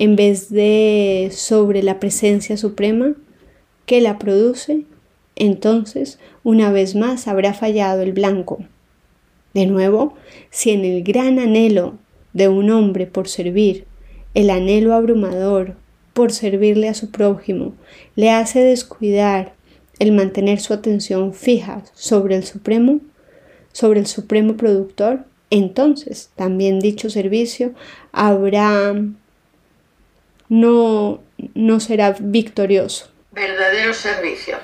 [0.00, 3.14] en vez de sobre la presencia suprema
[3.86, 4.86] que la produce,
[5.36, 8.58] entonces una vez más habrá fallado el blanco.
[9.54, 10.14] De nuevo,
[10.50, 11.94] si en el gran anhelo
[12.32, 13.84] de un hombre por servir,
[14.34, 15.76] el anhelo abrumador
[16.12, 17.74] por servirle a su prójimo,
[18.16, 19.59] le hace descuidar
[20.00, 23.00] el mantener su atención fija sobre el Supremo,
[23.72, 25.20] sobre el Supremo Productor,
[25.50, 27.72] entonces también dicho servicio
[28.10, 28.94] habrá
[30.48, 31.22] no,
[31.54, 33.08] no será victorioso.
[33.32, 34.58] Verdadero servicio.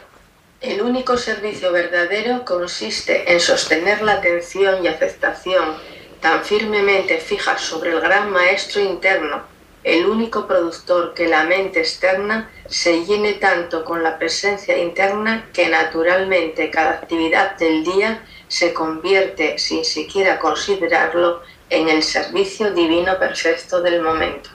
[0.62, 5.74] El único servicio verdadero consiste en sostener la atención y aceptación
[6.20, 9.55] tan firmemente fija sobre el gran maestro interno
[9.86, 15.68] el único productor que la mente externa se llene tanto con la presencia interna que
[15.68, 23.80] naturalmente cada actividad del día se convierte, sin siquiera considerarlo, en el servicio divino perfecto
[23.80, 24.50] del momento.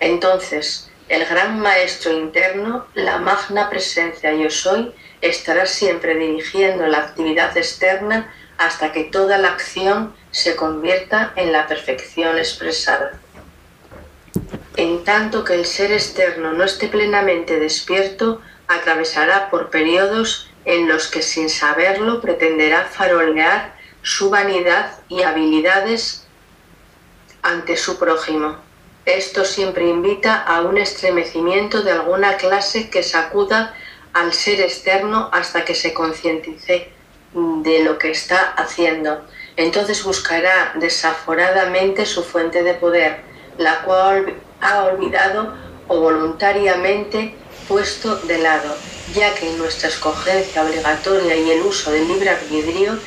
[0.00, 7.56] Entonces, el gran maestro interno, la magna presencia yo soy, estará siempre dirigiendo la actividad
[7.56, 13.18] externa hasta que toda la acción se convierta en la perfección expresada.
[14.76, 21.08] En tanto que el ser externo no esté plenamente despierto, atravesará por periodos en los
[21.08, 26.26] que sin saberlo pretenderá farolear su vanidad y habilidades
[27.42, 28.56] ante su prójimo.
[29.06, 33.74] Esto siempre invita a un estremecimiento de alguna clase que sacuda
[34.12, 36.90] al ser externo hasta que se concientice
[37.32, 39.24] de lo que está haciendo.
[39.56, 43.20] Entonces buscará desaforadamente su fuente de poder,
[43.58, 45.54] la cual ha olvidado
[45.88, 47.34] o voluntariamente
[47.68, 48.74] puesto de lado,
[49.14, 52.98] ya que en nuestra escogencia obligatoria y el uso del libre albedrío,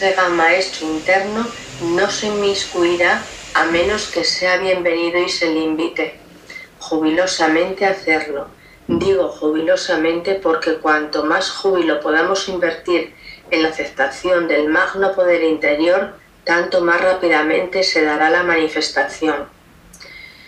[0.00, 1.46] gran maestro interno
[1.82, 3.22] no se inmiscuirá
[3.54, 6.18] a menos que sea bienvenido y se le invite
[6.78, 8.48] jubilosamente a hacerlo.
[8.86, 13.14] Digo jubilosamente porque cuanto más júbilo podamos invertir
[13.50, 16.14] en la aceptación del magno poder interior,
[16.44, 19.59] tanto más rápidamente se dará la manifestación.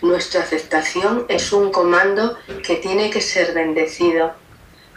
[0.03, 4.33] Nuestra aceptación es un comando que tiene que ser bendecido.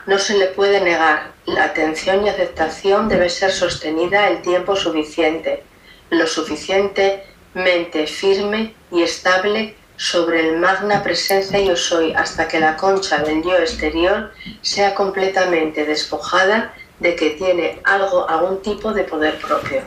[0.05, 1.31] No se le puede negar.
[1.45, 5.63] La atención y aceptación debe ser sostenida el tiempo suficiente,
[6.11, 13.19] lo suficientemente firme y estable sobre el magna presencia yo soy hasta que la concha
[13.19, 19.83] del yo exterior sea completamente despojada de que tiene algo, algún tipo de poder propio.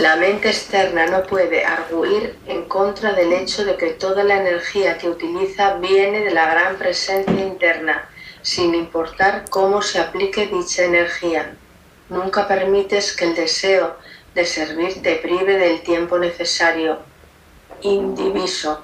[0.00, 4.96] La mente externa no puede arguir en contra del hecho de que toda la energía
[4.96, 8.08] que utiliza viene de la gran presencia interna,
[8.40, 11.54] sin importar cómo se aplique dicha energía.
[12.08, 13.94] Nunca permites que el deseo
[14.34, 17.00] de servir te prive del tiempo necesario,
[17.82, 18.82] indiviso,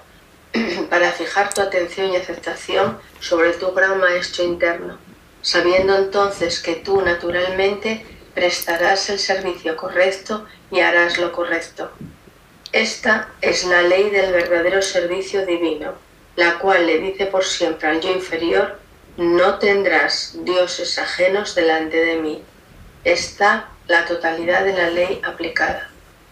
[0.91, 4.99] para fijar tu atención y aceptación sobre tu gran maestro interno,
[5.41, 8.05] sabiendo entonces que tú naturalmente
[8.37, 11.91] prestarás el servicio correcto y harás lo correcto.
[12.71, 15.93] Esta es la ley del verdadero servicio divino,
[16.37, 18.79] la cual le dice por siempre al yo inferior,
[19.17, 22.43] no tendrás dioses ajenos delante de mí.
[23.05, 25.89] Está la totalidad de la ley aplicada.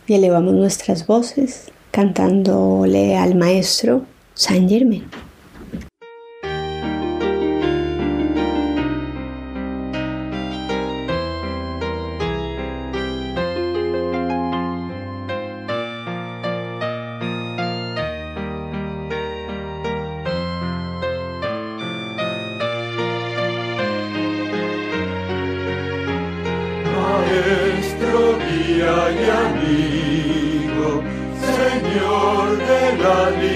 [0.06, 5.10] Y elevamos nuestras voces cantándole al Maestro San Germain.
[28.74, 31.02] Guía y amigo,
[31.40, 33.53] Señor de la libertad.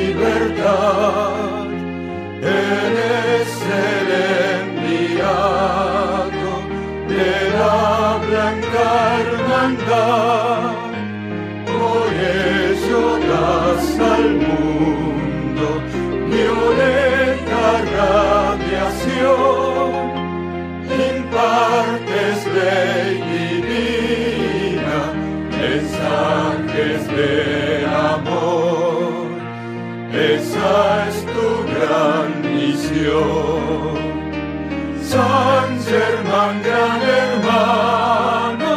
[35.03, 38.75] San Germán, gran hermano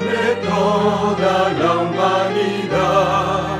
[0.00, 3.58] de toda la humanidad,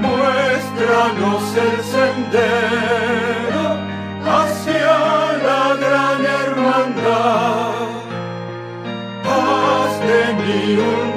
[0.00, 3.64] muéstranos el sendero
[4.24, 4.96] hacia
[5.46, 7.88] la gran hermandad.
[9.24, 11.08] Haz de mí un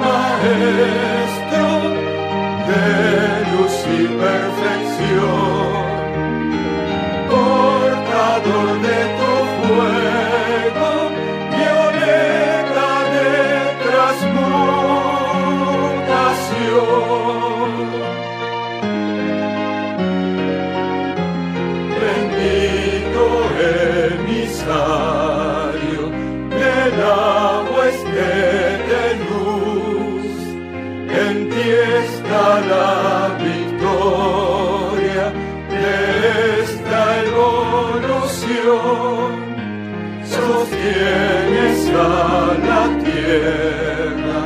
[41.94, 44.40] a la tierra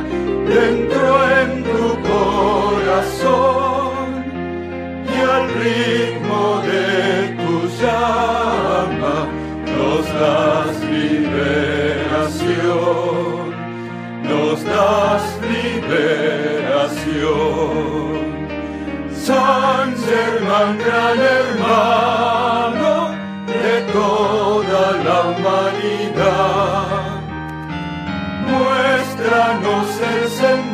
[0.55, 1.07] dentro
[1.41, 4.05] en tu corazón
[5.05, 6.85] y al ritmo de
[7.43, 9.17] tu llama
[9.77, 11.55] nos das liberación,
[14.23, 15.23] nos das
[15.53, 16.57] liberación.
[19.27, 22.93] San Germán, gran hermano
[23.47, 26.56] de toda la humanidad,
[29.37, 30.66] muéstranos el sendero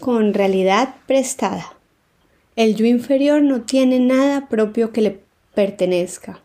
[0.00, 1.72] Con realidad prestada.
[2.56, 5.20] El yo inferior no tiene nada propio que le
[5.54, 6.42] pertenezca.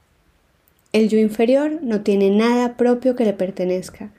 [0.94, 4.14] El yo inferior no tiene nada propio que le pertenezca,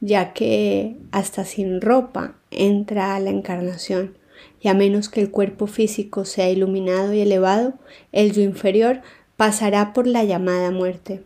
[0.00, 4.14] ya que hasta sin ropa entra a la encarnación,
[4.60, 7.72] y a menos que el cuerpo físico sea iluminado y elevado,
[8.12, 9.00] el yo inferior
[9.38, 11.22] pasará por la llamada muerte,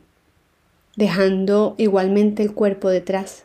[0.94, 3.42] dejando igualmente el cuerpo detrás,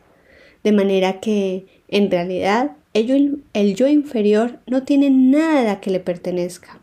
[0.63, 6.79] de manera que, en realidad, el yo, inferior no tiene nada que le pertenezca.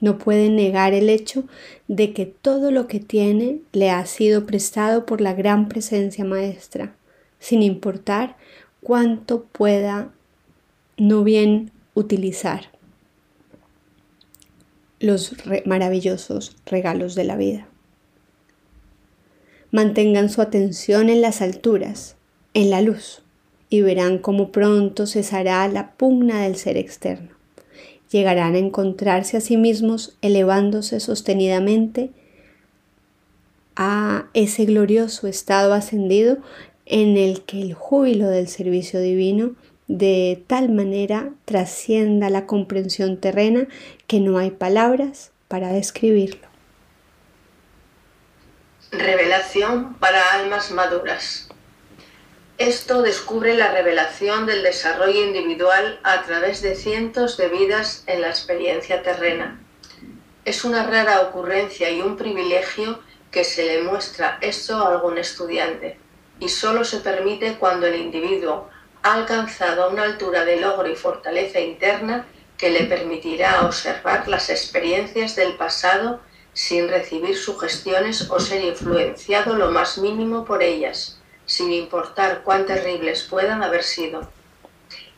[0.00, 1.44] No puede negar el hecho
[1.88, 6.94] de que todo lo que tiene le ha sido prestado por la gran presencia maestra,
[7.38, 8.36] sin importar
[8.82, 10.12] cuánto pueda
[10.96, 12.70] no bien utilizar
[14.98, 15.34] los
[15.66, 17.66] maravillosos regalos de la vida.
[19.70, 22.16] Mantengan su atención en las alturas,
[22.54, 23.21] en la luz,
[23.72, 27.30] y verán cómo pronto cesará la pugna del ser externo.
[28.10, 32.10] Llegarán a encontrarse a sí mismos elevándose sostenidamente
[33.74, 36.36] a ese glorioso estado ascendido
[36.84, 39.54] en el que el júbilo del servicio divino
[39.88, 43.68] de tal manera trascienda la comprensión terrena
[44.06, 46.46] que no hay palabras para describirlo.
[48.90, 51.48] Revelación para almas maduras.
[52.62, 58.28] Esto descubre la revelación del desarrollo individual a través de cientos de vidas en la
[58.28, 59.60] experiencia terrena.
[60.44, 63.00] Es una rara ocurrencia y un privilegio
[63.32, 65.98] que se le muestra esto a algún estudiante,
[66.38, 68.70] y solo se permite cuando el individuo
[69.02, 75.34] ha alcanzado una altura de logro y fortaleza interna que le permitirá observar las experiencias
[75.34, 76.20] del pasado
[76.52, 81.18] sin recibir sugestiones o ser influenciado lo más mínimo por ellas,
[81.52, 84.26] sin importar cuán terribles puedan haber sido.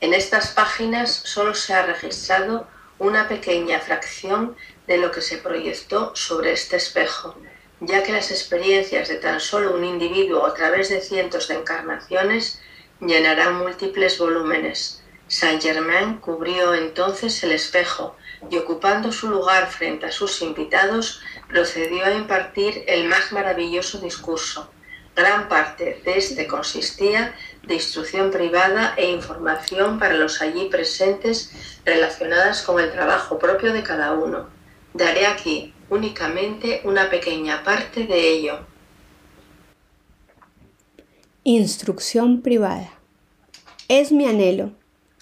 [0.01, 2.67] En estas páginas solo se ha registrado
[2.99, 4.57] una pequeña fracción
[4.89, 7.37] de lo que se proyectó sobre este espejo,
[7.79, 12.61] ya que las experiencias de tan solo un individuo a través de cientos de encarnaciones
[13.01, 15.05] llenarán múltiples volúmenes.
[15.29, 18.17] Saint Germain cubrió entonces el espejo
[18.51, 24.74] y ocupando su lugar frente a sus invitados, procedió a impartir el más maravilloso discurso.
[25.17, 27.35] Gran parte de este consistía
[27.67, 31.53] de instrucción privada e información para los allí presentes
[31.85, 34.49] relacionadas con el trabajo propio de cada uno.
[34.93, 38.59] Daré aquí únicamente una pequeña parte de ello.
[41.45, 42.91] Instrucción privada.
[43.89, 44.73] Es mi anhelo,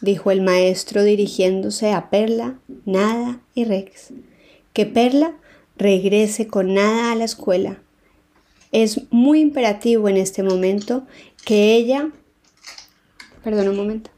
[0.00, 2.54] dijo el maestro dirigiéndose a Perla,
[2.86, 4.12] Nada y Rex,
[4.72, 5.34] que Perla
[5.76, 7.82] regrese con Nada a la escuela.
[8.72, 11.06] Es muy imperativo en este momento
[11.44, 12.10] que ella...
[13.44, 14.10] Perdón un momento.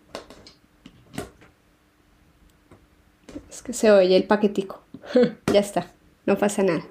[3.50, 4.82] Es que se oye el paquetico.
[5.52, 5.94] ya está
[6.26, 6.86] no pasa nada.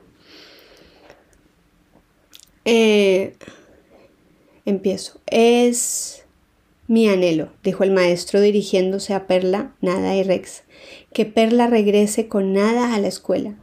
[2.65, 3.35] Eh,
[4.65, 5.19] empiezo.
[5.27, 6.25] Es
[6.87, 10.63] mi anhelo, dijo el maestro dirigiéndose a Perla, Nada y Rex,
[11.13, 13.55] que Perla regrese con Nada a la escuela.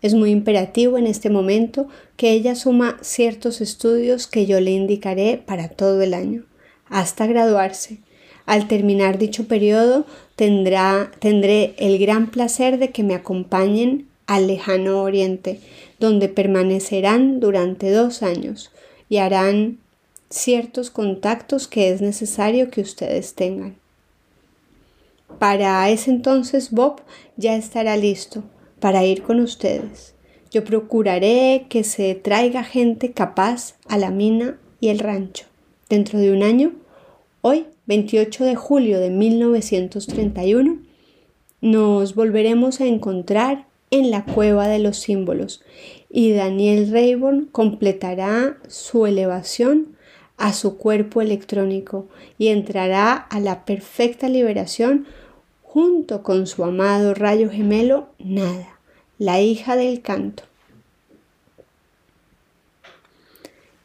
[0.00, 1.86] Es muy imperativo en este momento
[2.22, 6.44] que ella suma ciertos estudios que yo le indicaré para todo el año,
[6.86, 7.98] hasta graduarse.
[8.46, 10.06] Al terminar dicho periodo
[10.36, 15.58] tendrá, tendré el gran placer de que me acompañen al lejano oriente,
[15.98, 18.70] donde permanecerán durante dos años
[19.08, 19.80] y harán
[20.30, 23.74] ciertos contactos que es necesario que ustedes tengan.
[25.40, 27.00] Para ese entonces Bob
[27.36, 28.44] ya estará listo
[28.78, 30.11] para ir con ustedes.
[30.52, 35.46] Yo procuraré que se traiga gente capaz a la mina y el rancho.
[35.88, 36.74] Dentro de un año,
[37.40, 40.78] hoy, 28 de julio de 1931,
[41.62, 45.62] nos volveremos a encontrar en la cueva de los símbolos
[46.10, 49.96] y Daniel Rayburn completará su elevación
[50.36, 55.06] a su cuerpo electrónico y entrará a la perfecta liberación
[55.62, 58.71] junto con su amado rayo gemelo Nada,
[59.22, 60.42] la hija del canto.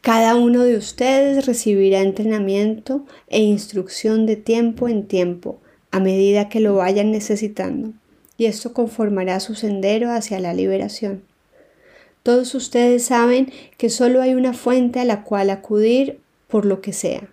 [0.00, 5.60] Cada uno de ustedes recibirá entrenamiento e instrucción de tiempo en tiempo
[5.92, 7.92] a medida que lo vayan necesitando
[8.36, 11.22] y esto conformará su sendero hacia la liberación.
[12.24, 16.18] Todos ustedes saben que solo hay una fuente a la cual acudir
[16.48, 17.32] por lo que sea,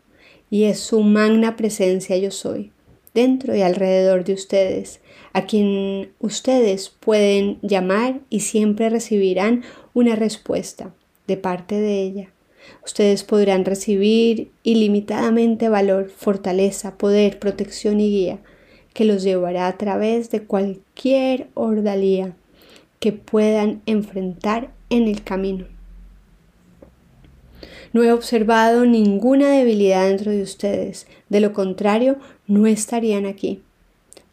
[0.52, 2.72] y es su magna presencia yo soy,
[3.16, 5.00] dentro y alrededor de ustedes,
[5.34, 9.64] a quien ustedes pueden llamar y siempre recibirán
[9.96, 10.94] una respuesta
[11.26, 12.30] de parte de ella.
[12.84, 18.40] Ustedes podrán recibir ilimitadamente valor, fortaleza, poder, protección y guía
[18.94, 22.34] que los llevará a través de cualquier ordalía
[23.00, 25.66] que puedan enfrentar en el camino.
[27.92, 33.62] No he observado ninguna debilidad dentro de ustedes, de lo contrario, no estarían aquí.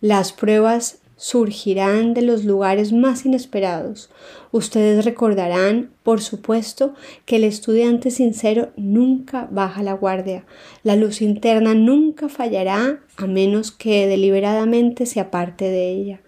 [0.00, 4.10] Las pruebas surgirán de los lugares más inesperados.
[4.50, 6.94] Ustedes recordarán, por supuesto,
[7.26, 10.44] que el estudiante sincero nunca baja la guardia.
[10.82, 16.20] La luz interna nunca fallará a menos que deliberadamente se aparte de ella,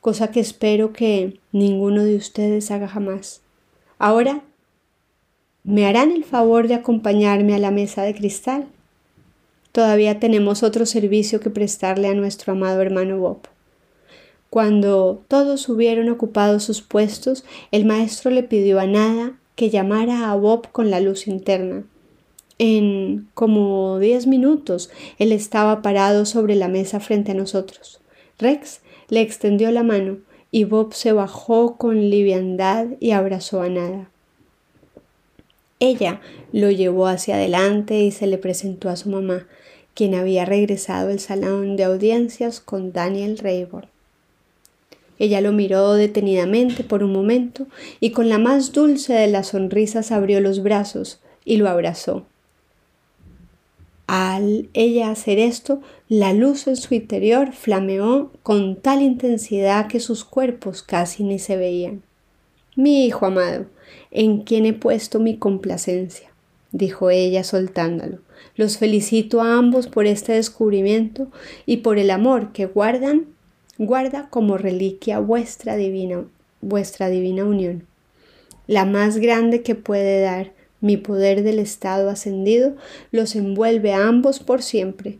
[0.00, 3.42] cosa que espero que ninguno de ustedes haga jamás.
[3.98, 4.44] Ahora,
[5.62, 8.68] ¿me harán el favor de acompañarme a la mesa de cristal?
[9.72, 13.48] Todavía tenemos otro servicio que prestarle a nuestro amado hermano Bob.
[14.50, 20.36] Cuando todos hubieron ocupado sus puestos, el maestro le pidió a Nada que llamara a
[20.36, 21.84] Bob con la luz interna.
[22.58, 28.00] En como diez minutos él estaba parado sobre la mesa frente a nosotros.
[28.38, 30.18] Rex le extendió la mano
[30.50, 34.10] y Bob se bajó con liviandad y abrazó a Nada.
[35.80, 36.20] Ella
[36.52, 39.46] lo llevó hacia adelante y se le presentó a su mamá,
[39.98, 43.88] quien había regresado al salón de audiencias con Daniel Rayburn.
[45.18, 47.66] Ella lo miró detenidamente por un momento
[47.98, 52.24] y con la más dulce de las sonrisas abrió los brazos y lo abrazó.
[54.06, 60.24] Al ella hacer esto, la luz en su interior flameó con tal intensidad que sus
[60.24, 62.04] cuerpos casi ni se veían.
[62.76, 63.66] Mi hijo amado,
[64.12, 66.27] en quien he puesto mi complacencia,
[66.72, 68.18] dijo ella soltándolo.
[68.56, 71.28] Los felicito a ambos por este descubrimiento
[71.66, 73.26] y por el amor que guardan
[73.78, 76.24] guarda como reliquia vuestra divina,
[76.60, 77.84] vuestra divina unión,
[78.66, 82.76] la más grande que puede dar mi poder del estado ascendido,
[83.10, 85.18] los envuelve a ambos por siempre.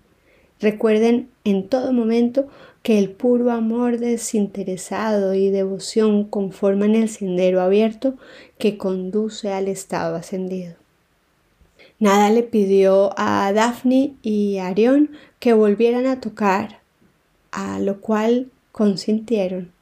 [0.60, 2.48] Recuerden en todo momento
[2.82, 8.14] que el puro amor desinteresado y devoción conforman el sendero abierto
[8.58, 10.77] que conduce al estado ascendido.
[12.00, 16.80] Nada le pidió a Daphne y a Arión que volvieran a tocar,
[17.50, 19.72] a lo cual consintieron.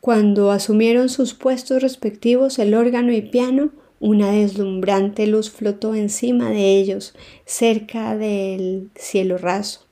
[0.00, 3.70] Cuando asumieron sus puestos respectivos el órgano y piano,
[4.00, 9.86] una deslumbrante luz flotó encima de ellos, cerca del cielo raso.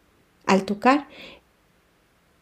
[0.45, 1.09] Al tocar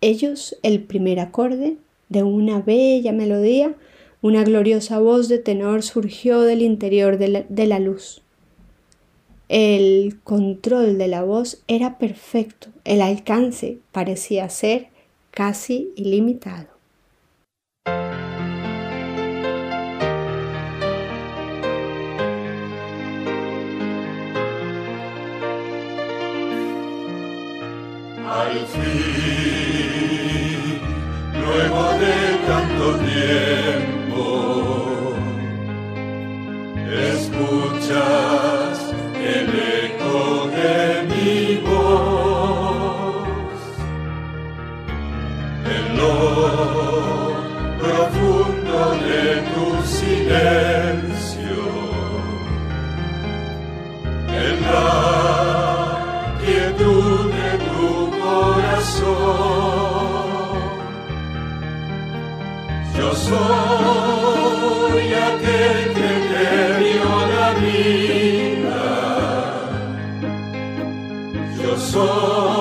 [0.00, 1.76] ellos el primer acorde
[2.08, 3.74] de una bella melodía,
[4.20, 8.23] una gloriosa voz de tenor surgió del interior de la, de la luz.
[9.48, 14.88] El control de la voz era perfecto, el alcance parecía ser
[15.30, 16.68] casi ilimitado.
[28.26, 29.20] Al fin,
[31.38, 32.16] luego de
[32.46, 34.22] tanto tiempo,
[36.90, 38.33] escuchas
[50.24, 51.60] silencio,
[54.28, 57.86] en la quietud de tu
[58.22, 59.04] corazón.
[62.96, 66.48] Yo soy aquel que te
[66.80, 68.82] dio la vida.
[71.62, 72.53] Yo soy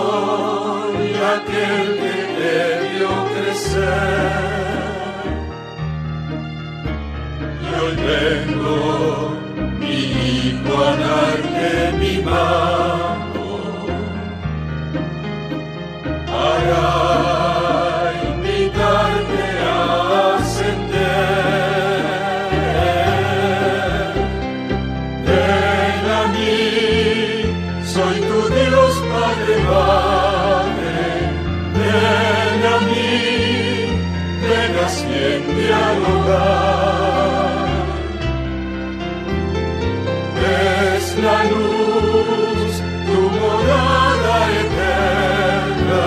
[40.95, 42.71] Es la luz,
[43.05, 46.05] tu morada eterna,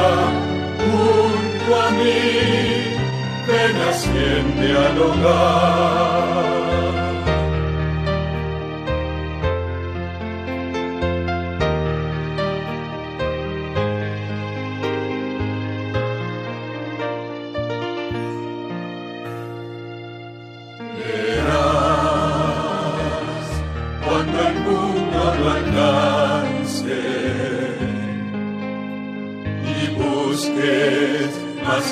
[0.81, 2.21] junto a mí,
[3.47, 5.96] ven asciende al hogar.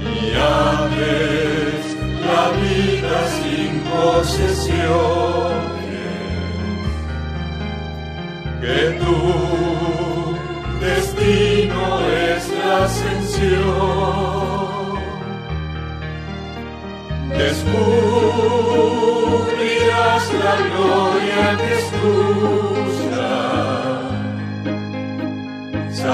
[0.00, 1.84] y ames
[2.26, 5.32] la vida sin posesiones
[8.60, 9.16] que tu
[10.80, 13.82] destino es la ascensión.
[17.38, 17.84] Descubrirás
[20.44, 22.71] la gloria que es tuya.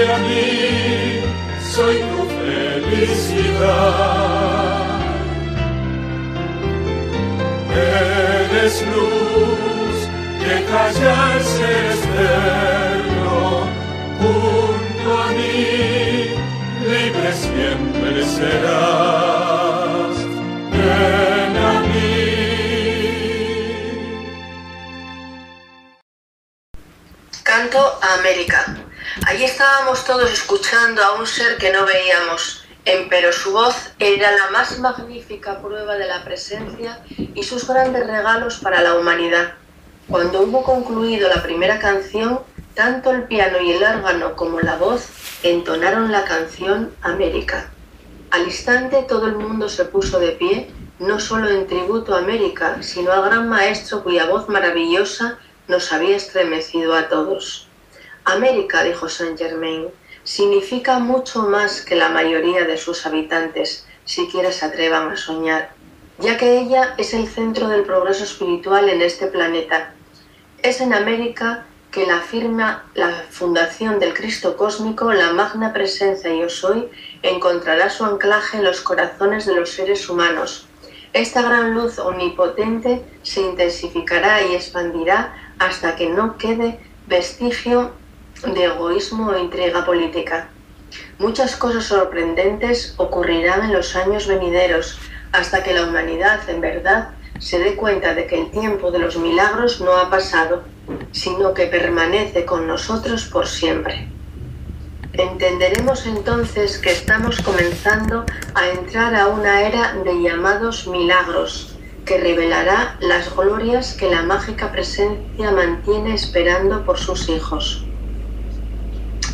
[0.00, 1.20] a mí,
[1.74, 3.52] soy tu felicidad.
[7.74, 9.96] Eres luz
[10.42, 13.36] que calla el ser externo,
[14.20, 15.60] junto a mí,
[16.88, 19.22] libre siempre serás.
[27.44, 28.81] Canto a América.
[29.26, 34.50] Allí estábamos todos escuchando a un ser que no veíamos, empero su voz era la
[34.50, 39.54] más magnífica prueba de la presencia y sus grandes regalos para la humanidad.
[40.08, 42.40] Cuando hubo concluido la primera canción,
[42.74, 45.06] tanto el piano y el órgano como la voz
[45.44, 47.70] entonaron la canción América.
[48.32, 52.82] Al instante todo el mundo se puso de pie, no solo en tributo a América,
[52.82, 57.68] sino al gran maestro cuya voz maravillosa nos había estremecido a todos.
[58.24, 59.88] América, dijo Saint Germain,
[60.24, 65.70] significa mucho más que la mayoría de sus habitantes, siquiera se atrevan a soñar,
[66.18, 69.94] ya que ella es el centro del progreso espiritual en este planeta.
[70.62, 76.48] Es en América que la afirma la fundación del Cristo cósmico, la magna presencia yo
[76.48, 76.88] soy,
[77.22, 80.66] encontrará su anclaje en los corazones de los seres humanos.
[81.12, 87.92] Esta gran luz omnipotente se intensificará y expandirá hasta que no quede vestigio
[88.42, 90.48] de egoísmo o intriga política.
[91.18, 94.98] Muchas cosas sorprendentes ocurrirán en los años venideros
[95.32, 99.16] hasta que la humanidad en verdad se dé cuenta de que el tiempo de los
[99.16, 100.62] milagros no ha pasado,
[101.12, 104.08] sino que permanece con nosotros por siempre.
[105.14, 108.24] Entenderemos entonces que estamos comenzando
[108.54, 114.72] a entrar a una era de llamados milagros, que revelará las glorias que la mágica
[114.72, 117.84] presencia mantiene esperando por sus hijos.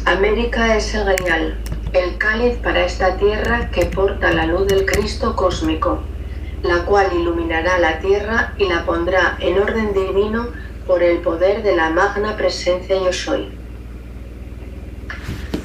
[0.05, 1.59] América es el real,
[1.93, 6.01] el cáliz para esta tierra que porta la luz del Cristo cósmico,
[6.63, 10.49] la cual iluminará la tierra y la pondrá en orden divino
[10.87, 13.51] por el poder de la magna presencia yo soy.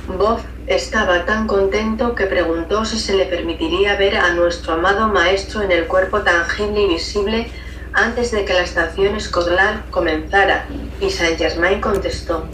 [0.07, 5.61] Bob estaba tan contento que preguntó si se le permitiría ver a nuestro amado maestro
[5.61, 7.47] en el cuerpo tangible y visible
[7.93, 10.65] antes de que la estación escolar comenzara,
[10.99, 12.45] y Saint Germain contestó,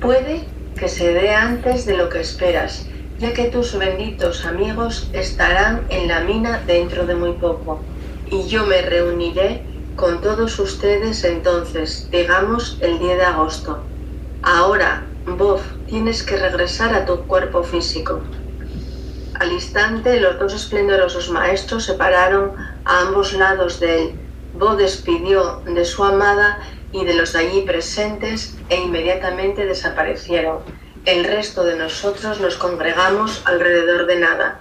[0.00, 0.44] puede
[0.78, 6.08] que se dé antes de lo que esperas, ya que tus benditos amigos estarán en
[6.08, 7.84] la mina dentro de muy poco,
[8.30, 9.66] y yo me reuniré
[9.96, 13.84] con todos ustedes entonces, digamos el 10 de agosto.
[14.42, 18.22] Ahora, Bob, tienes que regresar a tu cuerpo físico.
[19.34, 22.52] Al instante, los dos esplendorosos maestros se pararon
[22.84, 24.20] a ambos lados de él.
[24.52, 26.58] Bob despidió de su amada
[26.92, 30.58] y de los allí presentes e inmediatamente desaparecieron.
[31.04, 34.60] El resto de nosotros nos congregamos alrededor de nada.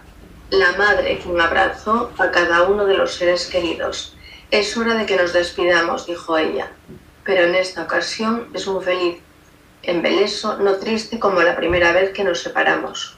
[0.50, 4.16] La madre quien abrazó a cada uno de los seres queridos.
[4.50, 6.72] Es hora de que nos despidamos, dijo ella,
[7.26, 9.18] pero en esta ocasión es muy feliz,
[9.84, 13.17] embeleso, no triste como la primera vez que nos separamos.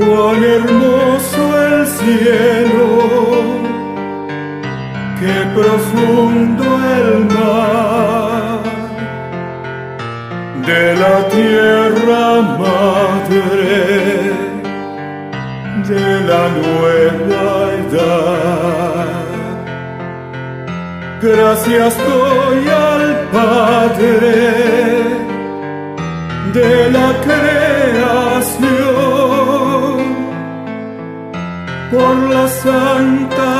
[0.00, 2.86] Cuán hermoso el cielo,
[5.20, 6.64] qué profundo
[6.96, 8.60] el mar,
[10.66, 12.22] de la tierra
[12.64, 13.60] madre,
[15.90, 17.44] de la nueva
[17.82, 19.20] edad.
[21.20, 24.20] Gracias doy al Padre
[26.54, 28.89] de la creación
[31.90, 33.59] por la santa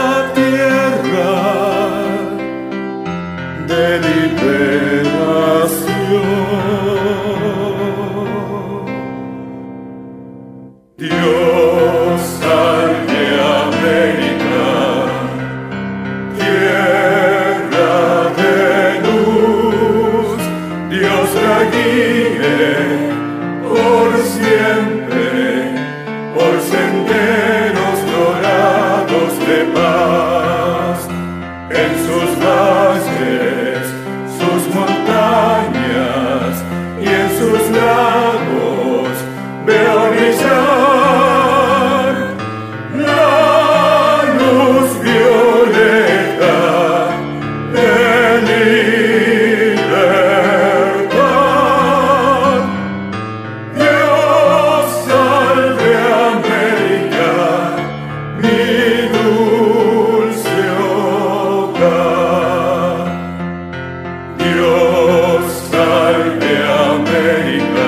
[67.31, 67.80] América,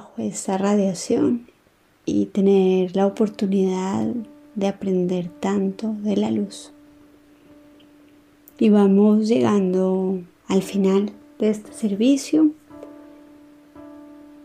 [0.00, 1.46] bajo esta radiación
[2.06, 4.06] y tener la oportunidad
[4.54, 6.72] de aprender tanto de la luz.
[8.58, 12.50] Y vamos llegando al final de este servicio.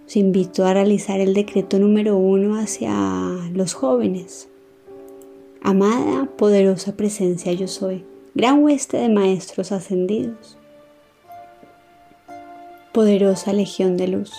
[0.05, 2.93] Os invito a realizar el decreto número uno hacia
[3.53, 4.49] los jóvenes.
[5.61, 8.03] Amada, poderosa presencia yo soy,
[8.33, 10.57] gran hueste de maestros ascendidos.
[12.93, 14.31] Poderosa legión de luz,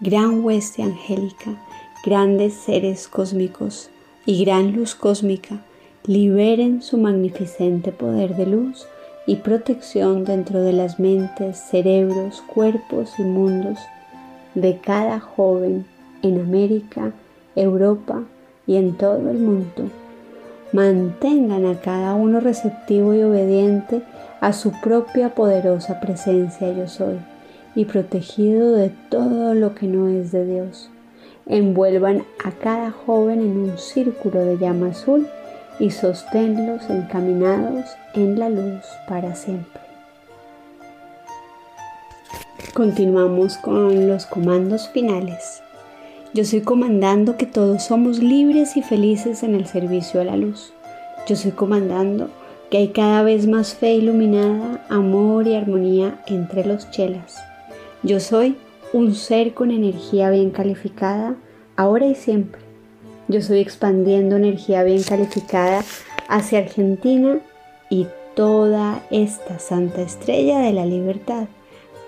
[0.00, 1.56] gran hueste angélica,
[2.04, 3.90] grandes seres cósmicos
[4.26, 5.56] y gran luz cósmica,
[6.04, 8.86] liberen su magnificente poder de luz
[9.26, 13.78] y protección dentro de las mentes, cerebros, cuerpos y mundos
[14.54, 15.84] de cada joven
[16.22, 17.12] en América,
[17.56, 18.22] Europa
[18.68, 19.90] y en todo el mundo.
[20.72, 24.02] Mantengan a cada uno receptivo y obediente
[24.40, 27.18] a su propia poderosa presencia yo soy
[27.78, 30.90] y protegido de todo lo que no es de Dios.
[31.46, 35.28] Envuelvan a cada joven en un círculo de llama azul
[35.78, 39.80] y sosténlos encaminados en la luz para siempre.
[42.74, 45.62] Continuamos con los comandos finales.
[46.34, 50.72] Yo soy comandando que todos somos libres y felices en el servicio a la luz.
[51.28, 52.28] Yo soy comandando
[52.72, 57.47] que hay cada vez más fe iluminada, amor y armonía entre los chelas.
[58.02, 58.56] Yo soy
[58.92, 61.34] un ser con energía bien calificada,
[61.76, 62.60] ahora y siempre.
[63.26, 65.82] Yo soy expandiendo energía bien calificada
[66.28, 67.40] hacia Argentina
[67.90, 71.48] y toda esta santa estrella de la libertad.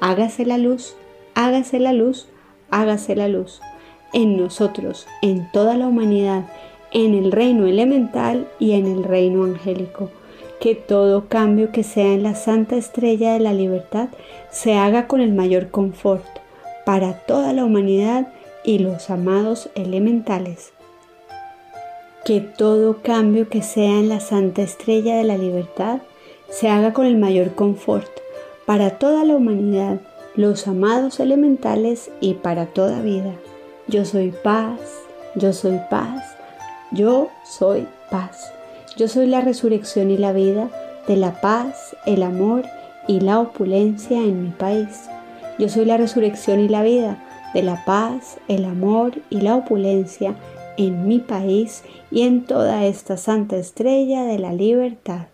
[0.00, 0.94] Hágase la luz,
[1.34, 2.28] hágase la luz,
[2.70, 3.60] hágase la luz
[4.12, 6.44] en nosotros, en toda la humanidad,
[6.92, 10.10] en el reino elemental y en el reino angélico.
[10.60, 14.10] Que todo cambio que sea en la santa estrella de la libertad
[14.50, 16.24] se haga con el mayor confort
[16.84, 18.28] para toda la humanidad
[18.62, 20.72] y los amados elementales.
[22.24, 26.02] Que todo cambio que sea en la santa estrella de la libertad
[26.50, 28.10] se haga con el mayor confort
[28.66, 30.00] para toda la humanidad,
[30.36, 33.32] los amados elementales y para toda vida.
[33.86, 34.78] Yo soy paz,
[35.34, 36.36] yo soy paz,
[36.92, 38.52] yo soy paz.
[39.00, 40.68] Yo soy la resurrección y la vida
[41.08, 42.66] de la paz, el amor
[43.08, 45.06] y la opulencia en mi país.
[45.58, 47.16] Yo soy la resurrección y la vida
[47.54, 50.36] de la paz, el amor y la opulencia
[50.76, 55.28] en mi país y en toda esta santa estrella de la libertad.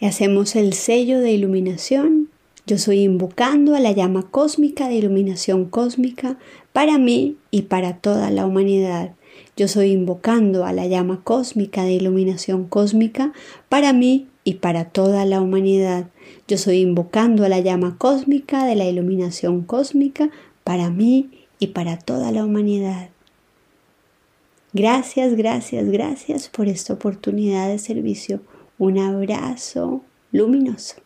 [0.00, 2.32] Y hacemos el sello de iluminación
[2.64, 6.36] yo soy invocando a la llama cósmica de iluminación cósmica
[6.72, 9.14] para mí y para toda la humanidad.
[9.56, 13.32] Yo soy invocando a la llama cósmica de iluminación cósmica
[13.68, 16.08] para mí y para toda la humanidad.
[16.48, 20.30] Yo soy invocando a la llama cósmica de la iluminación cósmica
[20.64, 23.10] para mí y para toda la humanidad.
[24.72, 28.40] Gracias, gracias, gracias por esta oportunidad de servicio.
[28.78, 30.02] Un abrazo
[30.32, 30.96] luminoso.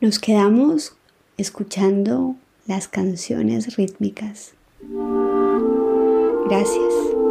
[0.00, 0.96] Nos quedamos
[1.36, 2.36] escuchando
[2.66, 4.54] las canciones rítmicas.
[6.52, 7.21] Gracias.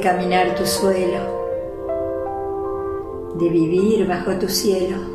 [0.00, 1.18] De caminar tu suelo,
[3.34, 5.09] de vivir bajo tu cielo.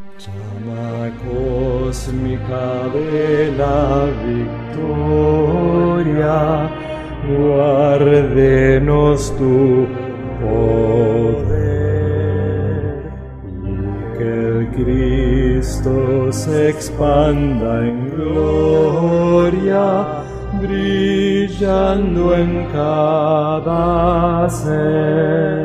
[0.00, 4.06] Llama cósmica de la
[4.72, 6.38] victoria,
[7.26, 9.86] guárdenos tu
[10.42, 11.60] poder
[13.54, 13.66] y
[14.18, 15.96] que el Cristo
[16.30, 19.84] se expanda en gloria,
[20.60, 25.59] brillando en cada ser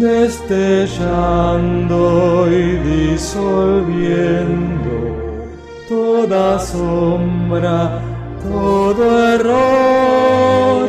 [0.00, 1.98] destellando
[2.50, 2.76] y
[3.12, 4.34] disolviendo
[5.88, 8.00] toda sombra,
[8.42, 10.88] todo error,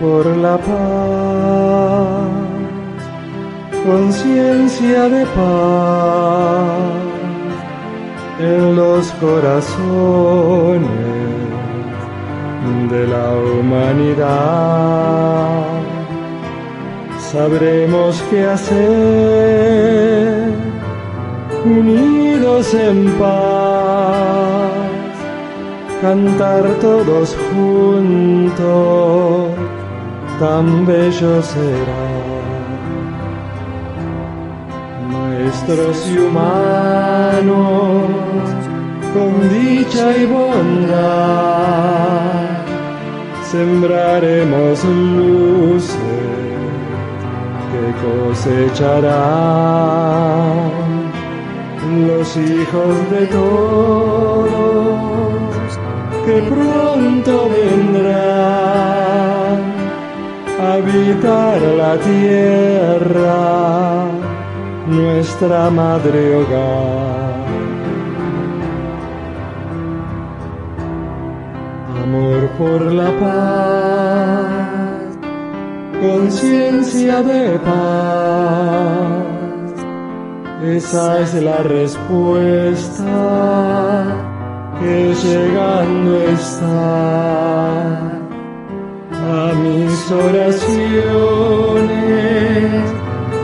[0.00, 2.28] por la paz,
[3.86, 6.78] conciencia de paz
[8.40, 10.88] en los corazones
[12.90, 14.30] de la humanidad.
[17.32, 18.78] Sabremos qué hacer,
[21.64, 24.12] unidos en paz
[26.02, 29.50] cantar todos juntos,
[30.38, 32.04] tan bello será.
[35.10, 38.04] Maestros y humanos,
[39.14, 41.72] con dicha y bondad,
[43.50, 45.96] sembraremos luces
[47.70, 49.32] que cosecharán
[52.06, 54.62] los hijos de todos
[56.24, 59.01] que pronto vendrán
[60.62, 64.06] habitar la tierra,
[64.86, 67.42] nuestra madre hogar.
[72.02, 75.18] Amor por la paz,
[76.00, 79.24] conciencia de paz,
[80.64, 83.04] esa es la respuesta
[84.80, 88.21] que llegando está
[89.32, 91.22] a mis oraciones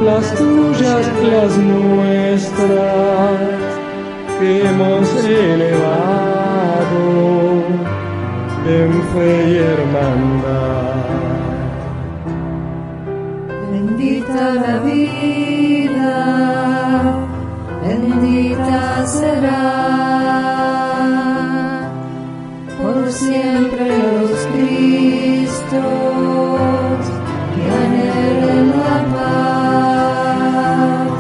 [0.04, 3.38] las tuyas, las nuestras,
[4.38, 7.04] que hemos elevado
[8.68, 11.06] en fe y hermandad.
[13.72, 16.16] Bendita la vida,
[17.82, 19.88] bendita será
[22.80, 24.30] por siempre los
[25.70, 27.06] Cristos
[27.54, 27.66] que
[28.74, 31.12] la paz,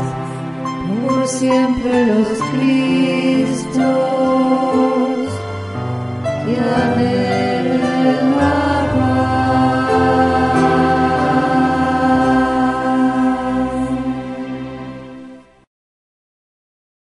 [1.06, 3.67] por siempre los Cristos